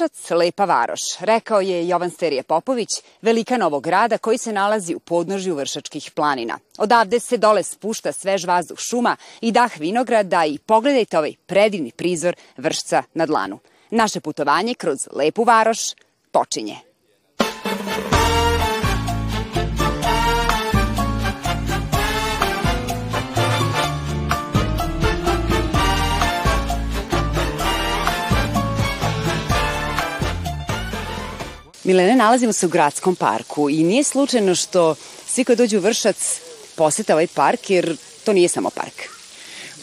Vršac 0.00 0.30
Lepa 0.30 0.64
Varoš, 0.64 1.00
rekao 1.20 1.60
je 1.60 1.88
Jovan 1.88 2.10
Sterije 2.10 2.42
Popović, 2.42 2.88
velika 3.22 3.56
novog 3.56 3.84
grada 3.84 4.18
koji 4.18 4.38
se 4.38 4.52
nalazi 4.52 4.94
u 4.94 4.98
podnožju 4.98 5.54
Vršačkih 5.54 6.10
planina. 6.14 6.58
Odavde 6.78 7.20
se 7.20 7.36
dole 7.36 7.62
spušta 7.62 8.12
svež 8.12 8.44
vazduh 8.44 8.78
šuma 8.78 9.16
i 9.40 9.52
dah 9.52 9.78
vinograda 9.78 10.44
i 10.44 10.58
pogledajte 10.58 11.18
ovaj 11.18 11.34
predivni 11.46 11.92
prizor 11.92 12.34
Vršca 12.56 13.02
na 13.14 13.26
dlanu. 13.26 13.58
Naše 13.90 14.20
putovanje 14.20 14.74
kroz 14.74 15.08
Lepu 15.12 15.44
Varoš 15.44 15.78
počinje. 16.32 16.89
Milene, 31.90 32.16
nalazimo 32.16 32.52
se 32.52 32.66
u 32.66 32.68
gradskom 32.68 33.16
parku 33.16 33.70
i 33.70 33.82
nije 33.82 34.04
slučajno 34.04 34.54
što 34.54 34.94
svi 35.26 35.44
koji 35.44 35.56
dođu 35.56 35.78
u 35.78 35.80
Vršac 35.80 36.40
posete 36.76 37.12
ovaj 37.12 37.26
park, 37.26 37.70
jer 37.70 37.96
to 38.24 38.32
nije 38.32 38.48
samo 38.48 38.70
park. 38.70 39.19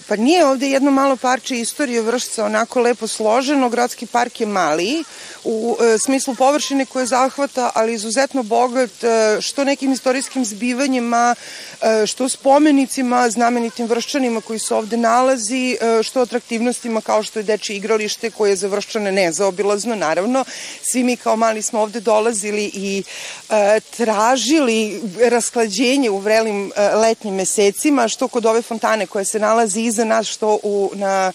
Pa 0.08 0.16
nije 0.16 0.46
ovde 0.46 0.70
jedno 0.70 0.92
malo 0.92 1.16
parče 1.16 1.60
istorije 1.60 2.02
Vršca 2.02 2.46
onako 2.46 2.82
lepo 2.82 3.08
složeno, 3.08 3.70
gradski 3.70 4.06
park 4.06 4.42
je 4.42 4.48
mali 4.48 5.04
u 5.44 5.78
e, 5.82 5.98
smislu 5.98 6.36
površine 6.36 6.86
koje 6.86 7.06
zahvata, 7.06 7.72
ali 7.74 7.94
izuzetno 7.94 8.44
bogat 8.44 9.04
e, 9.04 9.42
što 9.42 9.64
nekim 9.64 9.94
istorijskim 9.94 10.46
zbivanjima, 10.46 11.36
e, 11.82 12.06
što 12.06 12.30
spomenicima, 12.30 13.30
znamenitim 13.30 13.88
vrščanima 13.88 14.42
koji 14.42 14.60
se 14.60 14.76
ovde 14.76 14.98
nalazi, 14.98 15.78
e, 15.82 16.04
što 16.04 16.22
atraktivnostima 16.22 17.02
kao 17.02 17.24
što 17.24 17.40
je 17.40 17.44
deče 17.44 17.76
igralište 17.76 18.32
koje 18.32 18.50
je 18.50 18.56
za 18.56 18.68
vrščane 18.68 19.12
nezaobilazno, 19.12 19.96
naravno. 19.96 20.46
Svi 20.84 21.04
mi 21.04 21.18
kao 21.18 21.36
mali 21.36 21.62
smo 21.62 21.82
ovde 21.82 22.00
dolazili 22.00 22.72
i 22.74 23.04
e, 23.50 23.80
tražili 23.98 25.02
rasklađenje 25.30 26.10
u 26.10 26.18
vrelim 26.18 26.72
e, 26.76 26.96
letnjim 26.96 27.36
mesecima, 27.36 28.08
što 28.08 28.28
kod 28.28 28.46
ove 28.46 28.62
fontane 28.62 29.08
koja 29.08 29.26
se 29.26 29.40
nalazi 29.40 29.82
iza 29.98 30.06
nas, 30.06 30.28
što 30.28 30.60
u, 30.64 30.92
na 30.96 31.32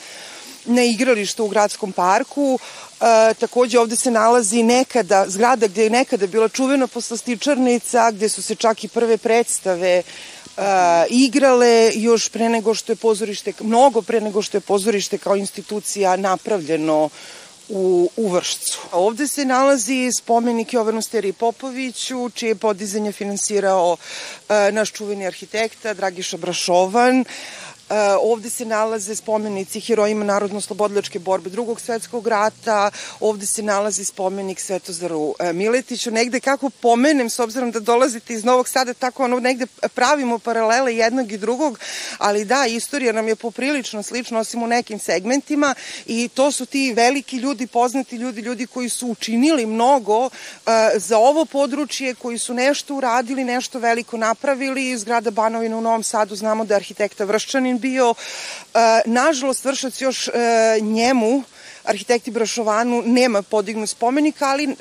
na 0.65 0.83
igralištu 0.83 1.45
u 1.45 1.49
gradskom 1.49 1.93
parku. 1.93 2.59
E, 3.01 3.35
takođe 3.35 3.79
ovde 3.79 3.97
se 3.97 4.11
nalazi 4.11 4.63
nekada, 4.63 5.25
zgrada 5.29 5.67
gde 5.67 5.85
je 5.85 5.91
nekada 5.91 6.27
bila 6.27 6.49
čuvena 6.49 6.87
poslastičarnica, 6.87 8.11
gde 8.11 8.29
su 8.29 8.43
se 8.43 8.55
čak 8.55 8.85
i 8.85 8.89
prve 8.89 9.17
predstave 9.17 10.03
uh, 10.03 10.63
igrale 11.11 11.91
još 11.95 12.29
pre 12.29 12.49
nego 12.49 12.75
što 12.75 12.93
je 12.93 12.97
pozorište, 12.97 13.53
mnogo 13.61 14.03
pre 14.03 14.21
nego 14.21 14.43
što 14.43 14.57
je 14.57 14.61
pozorište 14.61 15.19
kao 15.19 15.37
institucija 15.37 16.17
napravljeno 16.17 17.09
u, 17.69 18.11
u 18.17 18.29
Vršcu. 18.29 18.79
Ovde 18.93 19.29
se 19.29 19.45
nalazi 19.45 20.13
spomenik 20.13 20.73
Jovanu 20.73 21.03
Steri 21.03 21.33
Popoviću, 21.33 22.31
čije 22.35 22.55
podizanje 22.55 23.13
finansirao 23.13 23.93
uh, 23.93 24.57
naš 24.73 24.93
čuveni 24.93 25.27
arhitekta 25.27 25.95
Dragiša 25.95 26.37
Brašovan. 26.37 27.21
E, 27.21 27.25
ovde 28.21 28.51
se 28.51 28.65
nalaze 28.65 29.17
spomenici 29.17 29.81
herojima 29.81 30.25
Narodno-slobodilačke 30.25 31.19
borbe 31.19 31.51
drugog 31.51 31.81
svetskog 31.81 32.27
rata, 32.27 32.91
ovde 33.21 33.47
se 33.47 33.63
nalazi 33.63 34.05
spomenik 34.05 34.61
Svetozaru 34.61 35.35
e, 35.39 35.53
Miletiću. 35.53 36.11
Negde 36.11 36.41
kako 36.41 36.71
pomenem, 36.71 37.31
s 37.31 37.39
obzirom 37.39 37.71
da 37.71 37.81
dolazite 37.81 38.35
iz 38.35 38.45
Novog 38.45 38.69
Sada, 38.69 38.95
tako 38.95 39.25
ono 39.25 39.41
negde 39.41 39.67
pravimo 39.95 40.39
paralele 40.39 40.97
jednog 40.97 41.33
i 41.33 41.39
drugog, 41.39 41.79
ali 42.19 42.45
da, 42.45 42.67
istorija 42.67 43.13
nam 43.13 43.29
je 43.29 43.37
poprilično 43.37 44.03
slična, 44.03 44.39
osim 44.39 44.63
u 44.63 44.67
nekim 44.67 44.99
segmentima 44.99 45.75
i 46.07 46.29
to 46.29 46.53
su 46.53 46.67
ti 46.67 46.93
veliki 46.93 47.37
ljudi, 47.37 47.67
poznati 47.67 48.17
ljudi, 48.17 48.41
ljudi 48.41 48.67
koji 48.67 48.89
su 48.89 49.09
učinili 49.09 49.67
mnogo 49.67 50.19
uh, 50.25 50.31
za 50.97 51.19
ovo 51.19 51.45
područje, 51.45 52.15
koji 52.15 52.39
su 52.39 52.55
nešto 52.55 52.95
uradili, 52.95 53.45
nešto 53.45 53.79
veliko 53.79 54.17
napravili. 54.17 54.99
Zgrada 54.99 55.31
Banovina 55.31 55.77
u 55.77 55.81
Novom 55.81 56.03
Sadu 56.03 56.37
znamo 56.37 56.65
da 56.65 56.75
arhitekta 56.75 57.25
Vrščanin 57.25 57.79
bio. 57.83 58.15
E, 58.15 58.79
nažalost, 59.07 59.65
Vršac 59.65 60.01
još 60.01 60.29
e, 60.29 60.33
njemu, 60.81 61.43
arhitekti 61.85 62.31
Brašovanu, 62.31 63.03
nema 63.07 63.43
podignut 63.43 63.91
spomenik, 63.91 64.43
ali 64.43 64.65
e, 64.65 64.75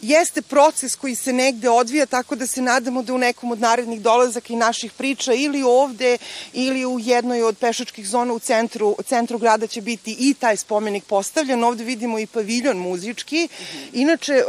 jeste 0.00 0.42
proces 0.42 0.96
koji 0.96 1.14
se 1.14 1.32
negde 1.32 1.70
odvija, 1.70 2.06
tako 2.06 2.36
da 2.36 2.46
se 2.46 2.62
nadamo 2.62 3.02
da 3.02 3.14
u 3.14 3.18
nekom 3.18 3.52
od 3.52 3.60
narednih 3.60 4.00
dolazaka 4.00 4.52
i 4.52 4.56
naših 4.56 4.92
priča 4.92 5.32
ili 5.32 5.62
ovde 5.62 6.18
ili 6.52 6.86
u 6.86 6.98
jednoj 6.98 7.42
od 7.42 7.56
pešačkih 7.58 8.08
zona 8.08 8.32
u 8.32 8.38
centru, 8.38 8.96
centru 9.06 9.38
grada 9.38 9.66
će 9.66 9.80
biti 9.80 10.16
i 10.18 10.34
taj 10.34 10.56
spomenik 10.56 11.04
postavljen. 11.04 11.64
Ovde 11.64 11.84
vidimo 11.84 12.18
i 12.18 12.26
paviljon 12.26 12.76
muzički. 12.76 13.48
Inače, 13.92 14.32
e, 14.32 14.44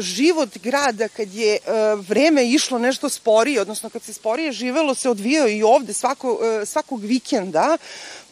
život 0.00 0.58
grada 0.58 1.08
kad 1.08 1.34
je 1.34 1.54
e, 1.54 1.60
vreme 1.94 2.46
išlo 2.48 2.78
nešto 2.78 3.08
sporije, 3.08 3.60
odnosno 3.60 3.90
kad 3.90 4.02
se 4.02 4.12
sporije 4.12 4.52
živelo, 4.52 4.94
se 4.94 5.10
odvijao 5.10 5.48
i 5.48 5.62
ovde 5.62 5.92
svako, 5.92 6.38
e, 6.62 6.66
svakog 6.66 7.00
vikenda 7.00 7.78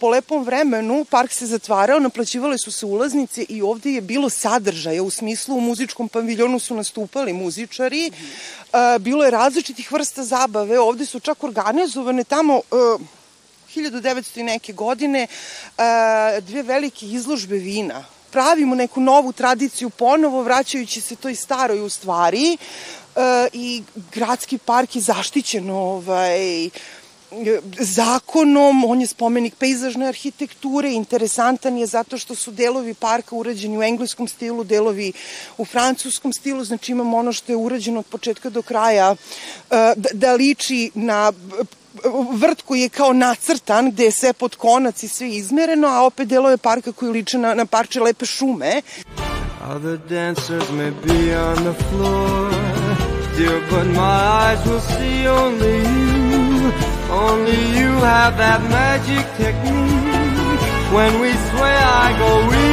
po 0.02 0.08
lepom 0.10 0.44
vremenu 0.44 1.04
park 1.04 1.32
se 1.32 1.46
zatvarao, 1.46 2.00
naplaćivale 2.00 2.58
su 2.58 2.72
se 2.72 2.86
ulaznice 2.86 3.44
i 3.48 3.62
ovde 3.62 3.90
je 3.92 4.00
bilo 4.00 4.30
sadržaja. 4.30 5.02
U 5.02 5.10
smislu 5.10 5.56
u 5.56 5.60
muzičkom 5.60 6.08
paviljonu 6.08 6.58
su 6.58 6.74
nastupali 6.74 7.32
muzičari, 7.32 8.10
mm 8.10 8.14
-hmm. 8.72 8.98
bilo 8.98 9.24
je 9.24 9.30
različitih 9.30 9.92
vrsta 9.92 10.24
zabave, 10.24 10.80
ovde 10.80 11.06
su 11.06 11.20
čak 11.20 11.44
organizovane 11.44 12.24
tamo 12.24 12.60
1900 13.74 14.40
i 14.40 14.42
neke 14.42 14.72
godine 14.72 15.26
dve 16.40 16.62
velike 16.62 17.06
izložbe 17.06 17.56
vina. 17.56 18.04
Pravimo 18.30 18.74
neku 18.74 19.00
novu 19.00 19.32
tradiciju 19.32 19.90
ponovo, 19.90 20.42
vraćajući 20.42 21.00
se 21.00 21.16
toj 21.16 21.34
staroj 21.34 21.80
u 21.80 21.88
stvari. 21.88 22.56
I 23.52 23.82
gradski 24.12 24.58
park 24.58 24.96
je 24.96 25.02
zaštićen 25.02 25.70
ovaj, 25.70 26.70
zakonom, 27.78 28.84
on 28.84 29.00
je 29.00 29.06
spomenik 29.06 29.54
pejzažne 29.54 30.08
arhitekture, 30.08 30.92
interesantan 30.92 31.76
je 31.76 31.86
zato 31.86 32.18
što 32.18 32.34
su 32.34 32.50
delovi 32.50 32.94
parka 32.94 33.36
urađeni 33.36 33.78
u 33.78 33.82
engleskom 33.82 34.28
stilu, 34.28 34.64
delovi 34.64 35.12
u 35.58 35.64
francuskom 35.64 36.32
stilu, 36.32 36.64
znači 36.64 36.92
imamo 36.92 37.16
ono 37.16 37.32
što 37.32 37.52
je 37.52 37.56
urađeno 37.56 37.98
od 37.98 38.06
početka 38.06 38.50
do 38.50 38.62
kraja, 38.62 39.14
e, 39.14 39.16
da, 39.96 40.08
da 40.12 40.34
liči 40.34 40.90
na 40.94 41.32
vrt 42.32 42.62
koji 42.62 42.80
je 42.80 42.88
kao 42.88 43.12
nacrtan, 43.12 43.90
gde 43.90 44.04
je 44.04 44.10
sve 44.10 44.32
pod 44.32 44.56
konac 44.56 45.02
i 45.02 45.08
sve 45.08 45.28
izmereno, 45.28 45.88
a 45.88 46.06
opet 46.06 46.28
delove 46.28 46.56
parka 46.56 46.92
koji 46.92 47.12
liče 47.12 47.38
na, 47.38 47.54
na 47.54 47.66
parče 47.66 48.00
lepe 48.00 48.26
šume. 48.26 48.82
Other 49.76 49.96
dancers 49.96 50.70
may 50.70 50.90
be 50.90 51.36
on 51.36 51.56
the 51.56 51.84
floor 51.84 52.50
Dear, 53.36 53.60
but 53.70 53.86
my 53.86 54.02
eyes 54.02 54.66
will 54.66 54.80
see 54.80 55.26
only 55.26 55.78
you 55.78 56.31
Only 57.12 57.60
you 57.78 57.92
have 58.00 58.38
that 58.38 58.62
magic 58.70 59.26
technique. 59.36 60.62
When 60.96 61.20
we 61.20 61.30
sway, 61.32 61.76
I 61.76 62.18
go 62.18 62.48
weak. 62.48 62.72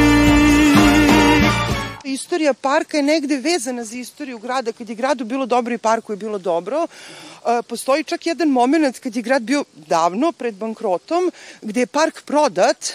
Istorija 2.04 2.54
parka 2.54 2.96
je 2.96 3.02
negde 3.02 3.36
vezana 3.36 3.84
za 3.84 3.96
istoriju 3.96 4.38
grada. 4.38 4.72
Kad 4.72 4.88
je 4.88 4.94
gradu 4.94 5.24
bilo 5.24 5.46
dobro 5.46 5.74
i 5.74 5.78
parku 5.78 6.12
je 6.12 6.16
bilo 6.16 6.38
dobro, 6.38 6.86
e, 6.86 7.62
postoji 7.62 8.04
čak 8.04 8.26
jedan 8.26 8.48
moment 8.48 8.98
kad 8.98 9.16
je 9.16 9.22
grad 9.22 9.42
bio 9.42 9.64
davno 9.74 10.32
pred 10.32 10.54
bankrotom, 10.54 11.32
gde 11.62 11.80
je 11.80 11.86
park 11.86 12.22
prodat, 12.24 12.92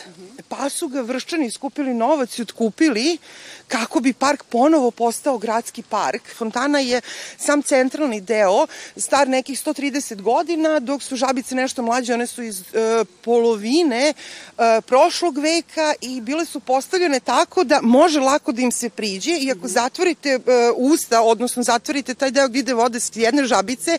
pa 0.50 0.69
su 0.69 0.88
ga 0.88 1.01
vrščani 1.01 1.51
skupili 1.51 1.94
novac 1.94 2.39
i 2.39 2.41
otkupili 2.41 3.18
kako 3.67 4.00
bi 4.00 4.13
park 4.13 4.44
ponovo 4.44 4.91
postao 4.91 5.38
gradski 5.38 5.83
park. 5.83 6.21
Fontana 6.38 6.79
je 6.79 7.01
sam 7.38 7.62
centralni 7.62 8.21
deo, 8.21 8.67
star 8.97 9.27
nekih 9.27 9.59
130 9.59 10.21
godina, 10.21 10.79
dok 10.79 11.03
su 11.03 11.15
žabice 11.15 11.56
nešto 11.56 11.81
mlađe, 11.81 12.13
one 12.13 12.27
su 12.27 12.44
iz 12.44 12.62
e, 12.62 13.06
polovine 13.21 14.13
e, 14.57 14.81
prošlog 14.81 15.38
veka 15.38 15.94
i 16.01 16.21
bile 16.21 16.45
su 16.45 16.59
postavljene 16.59 17.19
tako 17.19 17.63
da 17.63 17.79
može 17.81 18.19
lako 18.19 18.51
da 18.51 18.62
im 18.62 18.71
se 18.71 18.89
priđe 18.89 19.31
i 19.31 19.51
ako 19.51 19.67
zatvorite 19.67 20.29
e, 20.29 20.39
usta, 20.75 21.21
odnosno 21.21 21.63
zatvorite 21.63 22.13
taj 22.13 22.31
deo 22.31 22.47
gde 22.47 22.59
ide 22.59 22.73
vode 22.73 23.00
s 23.00 23.12
jedne 23.15 23.45
žabice, 23.45 23.97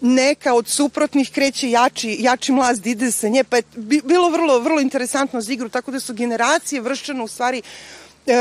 neka 0.00 0.54
od 0.54 0.68
suprotnih 0.68 1.30
kreće 1.32 1.70
jači, 1.70 2.16
jači 2.20 2.52
mlaz 2.52 2.80
da 2.80 2.90
ide 2.90 3.10
sa 3.12 3.28
nje, 3.28 3.44
pa 3.44 3.56
je 3.56 3.62
bilo 4.04 4.30
vrlo, 4.30 4.58
vrlo 4.60 4.80
interesantno 4.80 5.40
za 5.40 5.52
igru, 5.52 5.68
tako 5.68 5.90
da 5.90 6.00
su 6.00 6.14
generacije 6.14 6.80
vrščane 6.80 7.22
u 7.22 7.28
stvari 7.28 7.62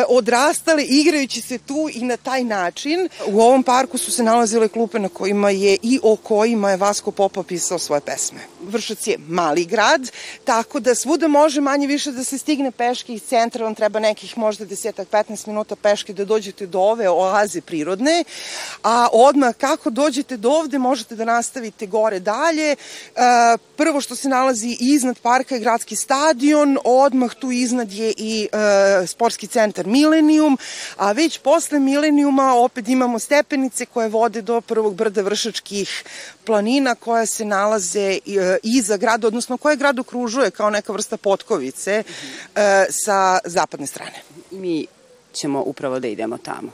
odrastale 0.08 0.84
igrajući 0.84 1.42
se 1.42 1.58
tu 1.58 1.90
i 1.94 2.02
na 2.04 2.18
taj 2.18 2.44
način. 2.44 3.10
U 3.28 3.42
ovom 3.42 3.64
parku 3.64 3.98
su 3.98 4.12
se 4.12 4.24
nalazile 4.24 4.68
klupe 4.68 5.00
na 5.00 5.10
kojima 5.10 5.50
je 5.50 5.78
i 5.82 6.00
o 6.04 6.16
kojima 6.16 6.72
je 6.72 6.78
Vasko 6.78 7.12
Popa 7.12 7.44
pisao 7.44 7.80
svoje 7.80 8.02
pesme. 8.02 8.40
Vršac 8.62 9.08
je 9.08 9.18
mali 9.28 9.66
grad, 9.66 10.12
tako 10.44 10.80
da 10.80 10.96
svuda 10.96 11.28
može 11.28 11.62
manje 11.62 11.88
više 11.88 12.12
da 12.12 12.24
se 12.24 12.38
stigne 12.38 12.72
peške 12.72 13.14
iz 13.14 13.24
centra, 13.24 13.64
vam 13.64 13.76
treba 13.76 14.00
nekih 14.00 14.38
možda 14.38 14.66
desetak, 14.66 15.08
15 15.12 15.48
minuta 15.48 15.76
peške 15.76 16.14
da 16.14 16.26
dođete 16.26 16.66
do 16.66 16.80
ove 16.80 17.10
oaze 17.10 17.62
prirodne, 17.62 18.24
a 18.84 19.08
odmah 19.12 19.56
kako 19.56 19.90
dođete 19.90 20.38
do 20.38 20.50
ovde 20.50 20.78
možete 20.78 21.16
da 21.16 21.26
nastavite 21.26 21.86
gore 21.86 22.20
dalje. 22.20 22.72
E, 22.72 22.76
prvo 23.76 24.02
što 24.02 24.16
se 24.16 24.30
nalazi 24.30 24.78
iznad 24.80 25.20
parka 25.20 25.56
je 25.56 25.62
gradski 25.62 25.96
stadion, 25.96 26.78
odmah 26.84 27.36
tu 27.36 27.52
iznad 27.52 27.92
je 27.92 28.14
i 28.18 28.48
e, 28.52 29.08
sportski 29.08 29.48
centar 29.48 29.75
centar 29.76 29.88
Milenijum, 29.88 30.58
a 30.98 31.12
već 31.12 31.38
posle 31.38 31.80
Milenijuma 31.80 32.54
opet 32.56 32.88
imamo 32.88 33.20
stepenice 33.20 33.86
koje 33.86 34.10
vode 34.10 34.42
do 34.42 34.62
prvog 34.62 34.96
brda 34.96 35.22
Vršačkih 35.22 36.04
planina 36.46 36.96
koja 36.96 37.26
se 37.26 37.46
nalaze 37.46 38.12
e, 38.12 38.20
iza 38.64 38.98
grada, 38.98 39.28
odnosno 39.28 39.58
koje 39.58 39.76
grad 39.76 40.00
okružuje 40.00 40.52
kao 40.52 40.70
neka 40.70 40.94
vrsta 40.94 41.18
potkovice 41.18 42.04
e, 42.56 42.86
sa 42.90 43.40
zapadne 43.46 43.88
strane. 43.88 44.22
Mi 44.52 44.88
ćemo 45.34 45.62
upravo 45.62 46.00
da 46.00 46.08
idemo 46.08 46.38
tamo. 46.38 46.72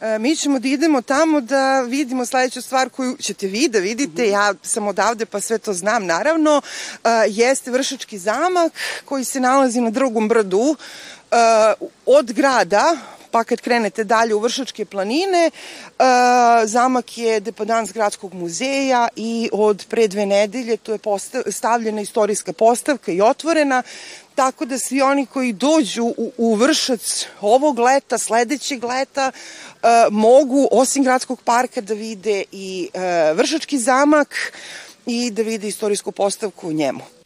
E, 0.00 0.18
mi 0.18 0.36
ćemo 0.36 0.58
da 0.58 0.68
idemo 0.68 1.02
tamo 1.02 1.40
da 1.40 1.80
vidimo 1.80 2.26
sledeću 2.26 2.62
stvar 2.62 2.88
koju 2.88 3.16
ćete 3.20 3.46
vi 3.46 3.68
da 3.68 3.78
vidite, 3.78 4.28
ja 4.28 4.54
sam 4.62 4.86
odavde 4.86 5.26
pa 5.26 5.40
sve 5.40 5.58
to 5.58 5.72
znam 5.72 6.06
naravno, 6.06 6.62
jeste 7.28 7.70
Vršački 7.70 8.18
zamak 8.18 8.72
koji 9.04 9.24
se 9.24 9.40
nalazi 9.40 9.80
na 9.80 9.90
drugom 9.90 10.28
brdu 10.28 10.76
od 12.06 12.32
grada 12.32 12.96
pa 13.30 13.44
kad 13.44 13.60
krenete 13.60 14.04
dalje 14.04 14.34
u 14.34 14.38
Vršačke 14.38 14.84
planine, 14.84 15.50
zamak 16.64 17.18
je 17.18 17.40
depadans 17.40 17.92
gradskog 17.92 18.34
muzeja 18.34 19.08
i 19.16 19.50
od 19.52 19.86
pre 19.88 20.08
dve 20.08 20.26
nedelje 20.26 20.76
tu 20.76 20.92
je 20.92 20.98
stavljena 21.50 22.00
istorijska 22.00 22.52
postavka 22.52 23.12
i 23.12 23.20
otvorena, 23.20 23.82
tako 24.34 24.64
da 24.64 24.78
svi 24.78 25.02
oni 25.02 25.26
koji 25.26 25.52
dođu 25.52 26.04
u, 26.04 26.32
u 26.36 26.54
Vršac 26.54 27.26
ovog 27.40 27.78
leta, 27.78 28.18
sledećeg 28.18 28.84
leta, 28.84 29.32
e, 29.32 29.88
mogu 30.10 30.68
osim 30.70 31.04
gradskog 31.04 31.42
parka 31.42 31.80
da 31.80 31.94
vide 31.94 32.44
i 32.52 32.90
e, 32.94 33.32
Vršački 33.34 33.78
zamak 33.78 34.52
i 35.06 35.30
da 35.30 35.42
vide 35.42 35.68
istorijsku 35.68 36.12
postavku 36.12 36.68
u 36.68 36.72
njemu. 36.72 37.17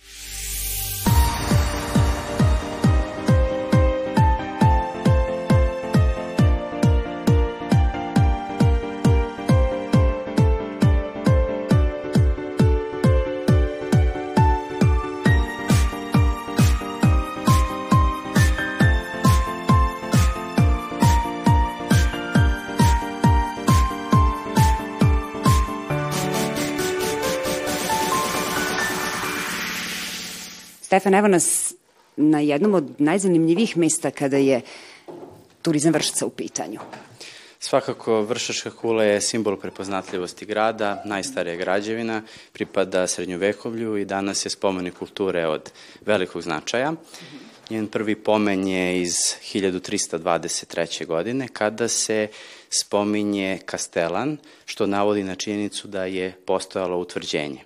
Stefan, 30.93 31.15
evo 31.15 31.29
nas 31.29 31.75
na 32.17 32.41
jednom 32.41 32.75
od 32.75 32.91
najzanimljivijih 32.99 33.77
mesta 33.77 34.11
kada 34.11 34.37
je 34.37 34.61
turizam 35.63 35.93
Vršca 35.93 36.27
u 36.27 36.31
pitanju. 36.31 36.81
Svakako, 37.59 38.23
Vršačka 38.23 38.71
kula 38.71 39.05
je 39.05 39.21
simbol 39.21 39.57
prepoznatljivosti 39.57 40.47
grada, 40.47 41.03
najstarija 41.05 41.57
građevina, 41.57 42.23
pripada 42.53 43.07
srednjovekovlju 43.07 43.97
i 43.97 44.05
danas 44.05 44.47
je 44.47 44.51
spomenik 44.51 44.95
kulture 44.99 45.47
od 45.47 45.71
velikog 46.05 46.43
značaja. 46.43 46.93
Njen 47.71 47.87
prvi 47.87 48.15
pomen 48.15 48.69
je 48.69 49.03
iz 49.03 49.17
1323. 49.55 51.07
godine, 51.07 51.49
kada 51.49 51.89
se 51.89 52.29
spominje 52.71 53.59
Kastelan, 53.65 54.37
što 54.65 54.87
navodi 54.87 55.23
na 55.23 55.35
činjenicu 55.35 55.89
da 55.89 56.05
je 56.05 56.37
postojalo 56.47 56.99
utvrđenje. 56.99 57.65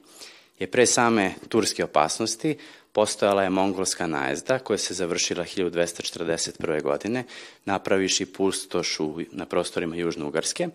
Je 0.58 0.66
pre 0.66 0.86
same 0.86 1.34
turske 1.48 1.84
opasnosti 1.84 2.56
postojala 2.96 3.42
je 3.42 3.50
mongolska 3.50 4.06
najezda 4.06 4.58
koja 4.58 4.78
se 4.78 4.94
završila 4.94 5.44
1241. 5.44 6.82
godine, 6.82 7.24
napraviši 7.64 8.26
pustošu 8.26 9.20
na 9.32 9.46
prostorima 9.46 9.96
Južne 9.96 10.24
Ugarske. 10.24 10.68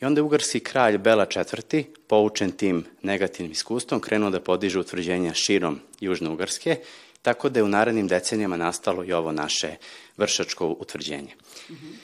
I 0.00 0.04
onda 0.04 0.18
je 0.18 0.22
ugarski 0.22 0.60
kralj 0.60 0.98
Bela 0.98 1.26
IV. 1.30 1.84
poučen 2.06 2.50
tim 2.52 2.84
negativnim 3.02 3.52
iskustvom 3.52 4.00
krenuo 4.00 4.30
da 4.30 4.40
podiže 4.40 4.80
utvrđenja 4.80 5.34
širom 5.34 5.78
Južne 6.00 6.30
Ugarske, 6.30 6.76
tako 7.22 7.48
da 7.48 7.60
je 7.60 7.64
u 7.64 7.68
narednim 7.68 8.08
decenijama 8.08 8.56
nastalo 8.56 9.04
i 9.04 9.12
ovo 9.12 9.32
naše 9.32 9.76
vršačko 10.16 10.66
utvrđenje. 10.66 11.34
Mm 11.70 11.74
-hmm. 11.74 11.94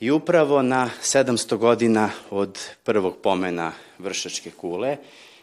I 0.00 0.10
upravo 0.10 0.62
na 0.62 0.90
700 1.02 1.56
godina 1.56 2.10
od 2.30 2.58
prvog 2.84 3.16
pomena 3.22 3.72
vršačke 3.98 4.50
kule 4.50 4.96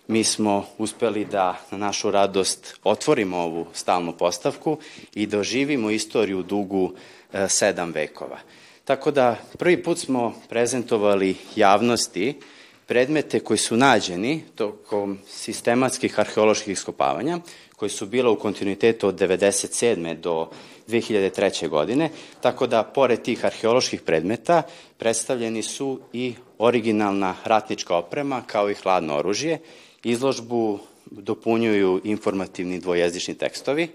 mi 0.07 0.23
smo 0.23 0.65
uspeli 0.77 1.25
da 1.25 1.59
na 1.71 1.77
našu 1.77 2.11
radost 2.11 2.79
otvorimo 2.83 3.37
ovu 3.37 3.67
stalnu 3.73 4.13
postavku 4.17 4.77
i 5.13 5.25
doživimo 5.25 5.89
istoriju 5.89 6.43
dugu 6.43 6.93
e, 7.33 7.47
sedam 7.49 7.91
vekova. 7.91 8.39
Tako 8.85 9.11
da 9.11 9.35
prvi 9.57 9.83
put 9.83 9.97
smo 9.97 10.33
prezentovali 10.49 11.35
javnosti 11.55 12.39
predmete 12.85 13.39
koji 13.39 13.57
su 13.57 13.77
nađeni 13.77 14.43
tokom 14.55 15.19
sistematskih 15.27 16.19
arheoloških 16.19 16.73
iskopavanja, 16.73 17.39
koji 17.75 17.89
su 17.89 18.05
bila 18.05 18.31
u 18.31 18.39
kontinuitetu 18.39 19.07
od 19.07 19.19
97. 19.19 20.15
do 20.19 20.49
2003. 20.87 21.67
godine, 21.69 22.09
tako 22.41 22.67
da 22.67 22.83
pored 22.83 23.21
tih 23.21 23.45
arheoloških 23.45 24.01
predmeta 24.01 24.63
predstavljeni 24.97 25.63
su 25.63 25.99
i 26.13 26.33
originalna 26.57 27.35
ratnička 27.43 27.95
oprema 27.95 28.41
kao 28.47 28.69
i 28.71 28.73
hladno 28.73 29.17
oružje 29.17 29.59
Izložbu 30.03 30.79
dopunjuju 31.11 32.01
informativni 32.03 32.79
dvojezični 32.79 33.35
tekstovi, 33.35 33.87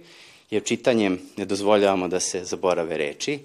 jer 0.51 0.65
čitanjem 0.65 1.21
ne 1.37 1.45
dozvoljavamo 1.45 2.09
da 2.09 2.21
se 2.21 2.45
zaborave 2.45 2.97
reči, 2.97 3.39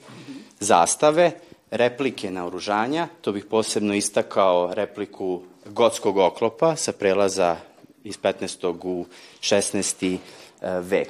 zastave, 0.60 1.32
replike 1.72 2.32
na 2.32 2.46
oružanja, 2.46 3.08
to 3.22 3.32
bih 3.32 3.46
posebno 3.46 3.94
istakao 3.94 4.74
repliku 4.74 5.42
gotskog 5.66 6.18
oklopa 6.18 6.76
sa 6.76 6.92
prelaza 6.92 7.58
iz 8.04 8.20
15. 8.20 8.86
u 8.86 9.06
16. 9.42 10.18
Eh, 10.62 10.80
vek. 10.82 11.10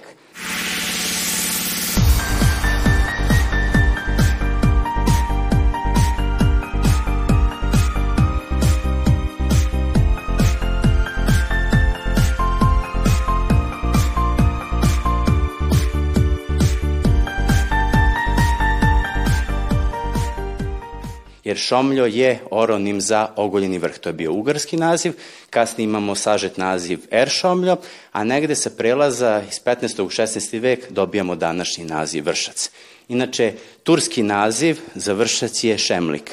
Šomljo 21.57 22.05
je 22.05 22.39
oronim 22.51 23.01
za 23.01 23.29
ogoljeni 23.35 23.77
vrh. 23.77 23.97
To 23.97 24.09
je 24.09 24.13
bio 24.13 24.33
ugarski 24.33 24.77
naziv, 24.77 25.13
kasnije 25.49 25.85
imamo 25.85 26.15
sažet 26.15 26.57
naziv 26.57 26.99
Er 27.11 27.29
Šomljo, 27.29 27.77
a 28.11 28.23
negde 28.23 28.55
sa 28.55 28.69
prelaza 28.69 29.43
iz 29.49 29.59
15. 29.63 30.01
u 30.01 30.09
16. 30.09 30.59
vek 30.59 30.91
dobijamo 30.91 31.35
današnji 31.35 31.85
naziv 31.85 32.25
Vršac. 32.25 32.69
Inače, 33.07 33.53
turski 33.83 34.23
naziv 34.23 34.79
za 34.95 35.13
Vršac 35.13 35.63
je 35.63 35.77
Šemlik. 35.77 36.31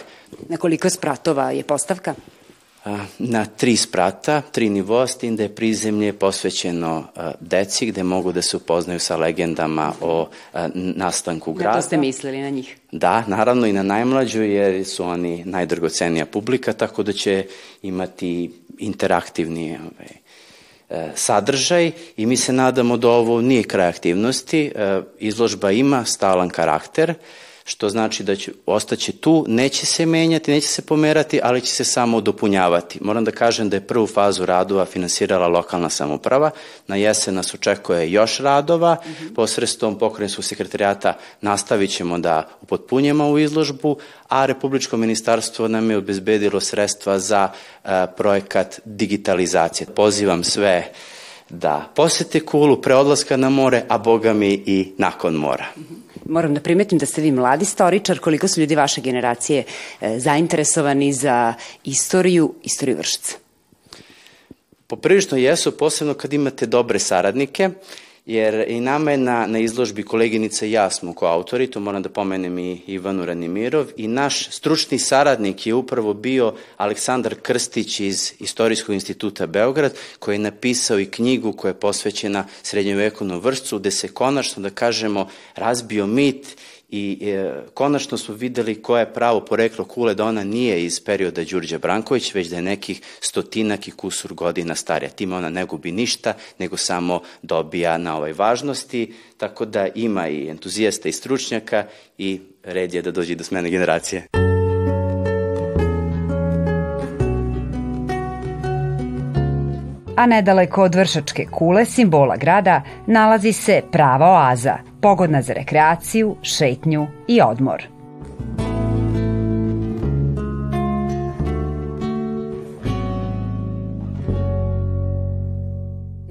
Na 0.49 0.57
koliko 0.57 0.91
spratova 0.91 1.51
je 1.51 1.63
postavka? 1.63 2.15
Na 3.19 3.47
tri 3.47 3.77
sprata, 3.77 4.41
tri 4.41 4.69
nivoa, 4.69 5.07
s 5.07 5.17
tim 5.17 5.37
da 5.37 5.43
je 5.43 5.55
prizemlje 5.55 6.13
posvećeno 6.13 7.05
deci 7.41 7.87
gde 7.87 8.03
mogu 8.03 8.33
da 8.33 8.43
se 8.43 8.57
upoznaju 8.57 9.01
sa 9.01 9.17
legendama 9.17 9.93
o 10.01 10.29
nastanku 10.75 11.53
grada. 11.53 11.77
Na 11.77 11.83
to 11.83 11.87
ste 11.87 11.97
mislili 11.97 12.41
na 12.41 12.51
njih? 12.51 12.77
Da, 12.93 13.25
naravno 13.27 13.67
i 13.67 13.73
na 13.73 13.83
najmlađu 13.83 14.43
jer 14.43 14.85
su 14.85 15.05
oni 15.05 15.45
najdragocenija 15.45 16.27
publika, 16.27 16.73
tako 16.73 17.03
da 17.03 17.13
će 17.13 17.47
imati 17.83 18.51
interaktivni 18.79 19.79
ovaj, 19.79 20.25
e, 20.91 21.13
sadržaj 21.15 21.93
i 22.17 22.27
mi 22.27 22.37
se 22.37 22.53
nadamo 22.53 22.97
da 22.97 23.09
ovo 23.09 23.41
nije 23.41 23.63
kraj 23.63 23.89
aktivnosti. 23.89 24.73
E, 24.75 25.01
izložba 25.19 25.71
ima 25.71 26.05
stalan 26.05 26.49
karakter, 26.49 27.15
što 27.65 27.89
znači 27.89 28.23
da 28.23 28.37
će, 28.37 28.53
ostaće 28.67 29.13
tu, 29.13 29.45
neće 29.49 29.87
se 29.87 30.07
menjati, 30.07 30.51
neće 30.51 30.69
se 30.69 30.83
pomerati, 30.83 31.41
ali 31.43 31.61
će 31.61 31.73
se 31.73 31.85
samo 31.85 32.21
dopunjavati. 32.21 32.99
Moram 33.03 33.25
da 33.25 33.31
kažem 33.31 33.69
da 33.69 33.77
je 33.77 33.87
prvu 33.87 34.07
fazu 34.07 34.47
radova 34.47 34.85
finansirala 34.85 35.49
lokalna 35.49 35.91
samoprava, 35.91 36.51
na 36.87 36.97
jesen 36.97 37.35
nas 37.35 37.55
očekuje 37.55 38.13
još 38.13 38.39
radova, 38.39 38.95
mm 38.95 39.09
-hmm. 39.09 39.35
posredstvom 39.35 39.99
pokrenjskog 39.99 40.45
sekretarijata 40.45 41.17
nastavit 41.41 41.91
ćemo 41.91 42.19
da 42.19 42.49
upotpunjemo 42.63 43.31
u 43.31 43.39
izložbu, 43.39 43.97
a 44.29 44.47
Republičko 44.47 44.97
ministarstvo 44.97 45.69
nam 45.69 45.91
je 45.91 45.97
obezbedilo 45.97 46.61
sredstva 46.61 47.19
za 47.19 47.49
uh, 47.49 47.91
projekat 48.17 48.81
digitalizacije. 48.85 49.87
Pozivam 49.87 50.45
sve 50.45 50.93
da 51.51 51.93
posete 51.95 52.41
Kulu 52.41 52.83
pre 52.83 52.95
odlaska 52.95 53.37
na 53.37 53.51
more, 53.51 53.85
a 53.89 53.99
boga 53.99 54.33
mi 54.33 54.63
i 54.67 54.93
nakon 54.99 55.35
mora. 55.35 55.67
Mm 55.77 55.81
-hmm 55.81 56.04
moram 56.29 56.55
da 56.55 56.61
primetim 56.61 56.99
da 56.99 57.07
ste 57.07 57.23
vi 57.23 57.33
mladi 57.33 57.65
storičar, 57.65 58.19
koliko 58.19 58.49
su 58.49 58.61
ljudi 58.61 58.75
vaše 58.75 59.01
generacije 59.01 59.65
e, 60.01 60.19
zainteresovani 60.19 61.13
za 61.13 61.55
istoriju, 61.85 62.55
istoriju 62.63 62.97
vršca? 62.97 63.37
Poprilično 64.87 65.39
jesu, 65.39 65.77
posebno 65.77 66.15
kad 66.15 66.33
imate 66.33 66.67
dobre 66.67 66.99
saradnike 66.99 67.71
jer 68.27 68.65
i 68.69 68.81
nama 68.81 69.11
je 69.11 69.17
na, 69.17 69.47
na 69.47 69.59
izložbi 69.59 70.03
koleginica 70.03 70.67
i 70.67 70.73
ja 70.73 70.91
smo 70.91 71.13
ko 71.15 71.27
autori, 71.27 71.67
to 71.71 71.81
moram 71.81 72.03
da 72.03 72.09
pomenem 72.09 72.59
i 72.59 72.81
Ivanu 72.87 73.25
Ranimirov, 73.25 73.87
i 73.97 74.09
naš 74.09 74.51
stručni 74.51 74.99
saradnik 74.99 75.67
je 75.67 75.75
upravo 75.75 76.15
bio 76.15 76.55
Aleksandar 76.77 77.35
Krstić 77.35 78.01
iz 78.01 78.33
Istorijskog 78.39 78.95
instituta 78.95 79.47
Beograd, 79.47 79.95
koji 80.19 80.35
je 80.35 80.39
napisao 80.39 81.01
i 81.01 81.11
knjigu 81.11 81.53
koja 81.53 81.71
je 81.71 81.81
posvećena 81.81 82.45
srednjovekovnom 82.63 83.41
vršcu, 83.41 83.79
gde 83.79 83.91
se 83.91 84.09
konačno, 84.09 84.63
da 84.63 84.71
kažemo, 84.71 85.29
razbio 85.55 86.07
mit 86.07 86.57
i 86.95 87.19
e, 87.23 87.53
konačno 87.75 88.19
smo 88.19 88.35
videli 88.35 88.83
koje 88.83 89.01
je 89.01 89.13
pravo 89.13 89.41
poreklo 89.41 89.85
kule 89.85 90.15
da 90.15 90.25
ona 90.25 90.45
nije 90.45 90.85
iz 90.85 91.01
perioda 91.01 91.45
Đurđa 91.45 91.79
Branković, 91.79 92.35
već 92.35 92.49
da 92.49 92.57
je 92.57 92.63
nekih 92.63 93.01
stotinak 93.21 93.89
i 93.89 93.91
kusur 93.91 94.35
godina 94.35 94.75
starija. 94.75 95.11
Time 95.11 95.37
ona 95.37 95.49
ne 95.49 95.65
gubi 95.65 95.93
ništa, 95.93 96.35
nego 96.59 96.77
samo 96.77 97.21
dobija 97.43 97.99
na 97.99 98.17
ovoj 98.17 98.33
važnosti, 98.33 99.13
tako 99.37 99.65
da 99.65 99.89
ima 99.95 100.29
i 100.29 100.49
entuzijasta 100.49 101.09
i 101.09 101.13
stručnjaka 101.13 101.87
i 102.19 102.41
red 102.63 102.95
je 102.95 103.03
da 103.03 103.11
dođe 103.11 103.35
do 103.35 103.45
smene 103.45 103.71
generacije. 103.71 104.44
A 110.17 110.27
nedaleko 110.27 110.83
od 110.83 110.95
Vršačke 110.95 111.47
kule, 111.51 111.85
simbola 111.85 112.37
grada, 112.37 112.83
nalazi 113.07 113.53
se 113.53 113.83
prava 113.93 114.31
oaza, 114.31 114.77
pogodna 115.01 115.43
za 115.43 115.53
rekreaciju, 115.53 116.37
šetnju 116.43 117.07
i 117.29 117.41
odmor. 117.41 117.94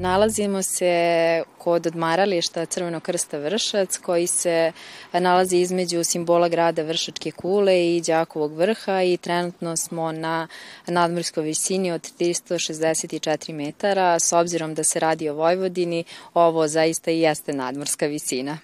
Nalazimo 0.03 0.61
se 0.61 1.43
kod 1.57 1.87
odmarališta 1.87 2.65
Crvenog 2.65 3.01
krsta 3.03 3.37
Vršac 3.37 3.97
koji 3.97 4.27
se 4.27 4.71
nalazi 5.13 5.57
između 5.57 6.03
simbola 6.03 6.49
grada 6.49 6.81
Vršačke 6.81 7.31
kule 7.31 7.95
i 7.95 8.01
Đakovog 8.01 8.53
vrha 8.53 9.01
i 9.01 9.17
trenutno 9.17 9.75
smo 9.75 10.11
na 10.11 10.47
nadmorskoj 10.87 11.43
visini 11.43 11.91
od 11.91 12.01
364 12.19 13.53
metara. 13.53 14.19
S 14.19 14.33
obzirom 14.33 14.73
da 14.73 14.83
se 14.83 14.99
radi 14.99 15.29
o 15.29 15.33
Vojvodini, 15.33 16.03
ovo 16.33 16.67
zaista 16.67 17.11
i 17.11 17.19
jeste 17.19 17.53
nadmorska 17.53 18.05
visina. 18.05 18.57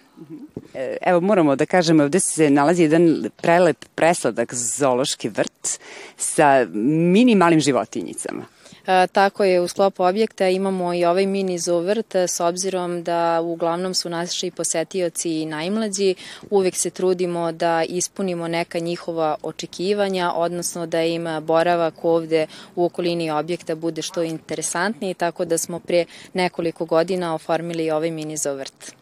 E, 0.74 0.98
evo 1.02 1.22
moramo 1.22 1.56
da 1.56 1.66
kažemo, 1.66 2.04
ovde 2.04 2.20
se 2.20 2.50
nalazi 2.50 2.84
jedan 2.84 3.30
prelep 3.42 3.86
presladak 3.96 4.54
zoološki 4.54 5.30
vrt 5.30 5.80
sa 6.18 6.68
minimalnim 6.74 7.60
životinjicama. 7.60 8.59
E, 8.88 9.08
tako 9.08 9.44
je, 9.44 9.62
u 9.62 9.68
sklopu 9.68 10.04
objekta 10.04 10.48
imamo 10.48 10.94
i 10.94 11.06
ovaj 11.06 11.26
mini 11.26 11.58
zoovrt 11.58 12.16
s 12.16 12.40
obzirom 12.40 13.04
da 13.04 13.42
uglavnom 13.42 13.94
su 13.94 14.10
naši 14.10 14.52
posetioci 14.52 15.46
najmlađi. 15.46 16.16
Uvek 16.50 16.76
se 16.76 16.90
trudimo 16.90 17.52
da 17.52 17.84
ispunimo 17.84 18.48
neka 18.48 18.80
njihova 18.80 19.36
očekivanja, 19.44 20.32
odnosno 20.36 20.86
da 20.86 21.04
im 21.04 21.28
boravak 21.42 22.06
ovde 22.06 22.48
u 22.76 22.86
okolini 22.86 23.32
objekta 23.32 23.76
bude 23.76 24.02
što 24.02 24.24
interesantniji, 24.24 25.14
tako 25.14 25.46
da 25.46 25.58
smo 25.58 25.80
pre 25.80 26.06
nekoliko 26.34 26.86
godina 26.86 27.36
oformili 27.36 27.92
ovaj 27.92 28.12
mini 28.12 28.38
zoovrt. 28.38 28.96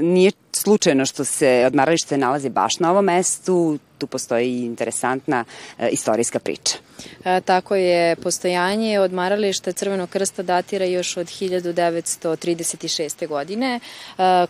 Nije 0.00 0.32
slučajno 0.52 1.06
što 1.06 1.24
se 1.24 1.64
odmaralište 1.66 2.16
nalazi 2.16 2.48
baš 2.48 2.72
na 2.80 2.90
ovom 2.90 3.04
mestu, 3.04 3.78
tu 4.02 4.06
postoji 4.06 4.64
interesantna 4.64 5.44
e, 5.78 5.88
istorijska 5.88 6.38
priča. 6.38 6.74
E, 7.24 7.40
tako 7.40 7.74
je, 7.74 8.16
postojanje 8.16 9.00
odmarališta 9.00 9.72
Crvenog 9.72 10.08
krsta 10.08 10.42
datira 10.42 10.84
još 10.84 11.16
od 11.16 11.26
1936. 11.26 13.28
godine, 13.28 13.78
e, 13.78 13.80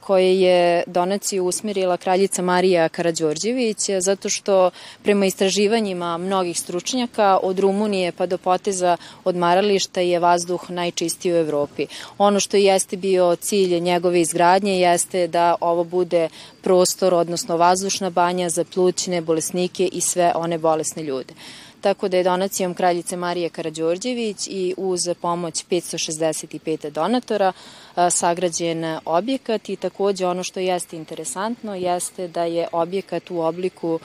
koje 0.00 0.40
je 0.40 0.82
donaciju 0.86 1.44
usmerila 1.44 1.96
kraljica 1.96 2.42
Marija 2.42 2.88
Karadžorđević, 2.88 3.90
zato 3.98 4.28
što 4.28 4.70
prema 5.02 5.26
istraživanjima 5.26 6.18
mnogih 6.18 6.60
stručnjaka 6.60 7.38
od 7.42 7.58
Rumunije 7.58 8.12
pa 8.12 8.26
do 8.26 8.38
poteza 8.38 8.96
odmarališta 9.24 10.00
je 10.00 10.18
vazduh 10.18 10.70
najčistiji 10.70 11.32
u 11.32 11.36
Evropi. 11.36 11.86
Ono 12.18 12.40
što 12.40 12.56
jeste 12.56 12.96
bio 12.96 13.36
cilj 13.36 13.80
njegove 13.80 14.20
izgradnje 14.20 14.80
jeste 14.80 15.26
da 15.26 15.54
ovo 15.60 15.84
bude 15.92 16.28
prostor, 16.62 17.14
odnosno 17.14 17.56
vazdušna 17.56 18.10
banja 18.10 18.48
za 18.50 18.64
plućne 18.64 19.20
bolesnike 19.20 19.86
i 19.92 20.00
sve 20.00 20.32
one 20.34 20.58
bolesne 20.58 21.02
ljude 21.02 21.34
tako 21.82 22.08
da 22.08 22.16
je 22.16 22.24
donacijom 22.24 22.74
kraljice 22.74 23.16
Marije 23.16 23.48
Karadžorđević 23.48 24.46
i 24.46 24.74
uz 24.76 25.00
pomoć 25.20 25.64
565 25.70 26.90
donatora 26.90 27.52
sagrađen 28.10 28.98
objekat 29.04 29.68
i 29.68 29.76
takođe 29.76 30.26
ono 30.26 30.42
što 30.42 30.60
jeste 30.60 30.96
interesantno 30.96 31.74
jeste 31.74 32.28
da 32.28 32.44
je 32.44 32.68
objekat 32.72 33.30
u 33.30 33.40
obliku 33.40 34.00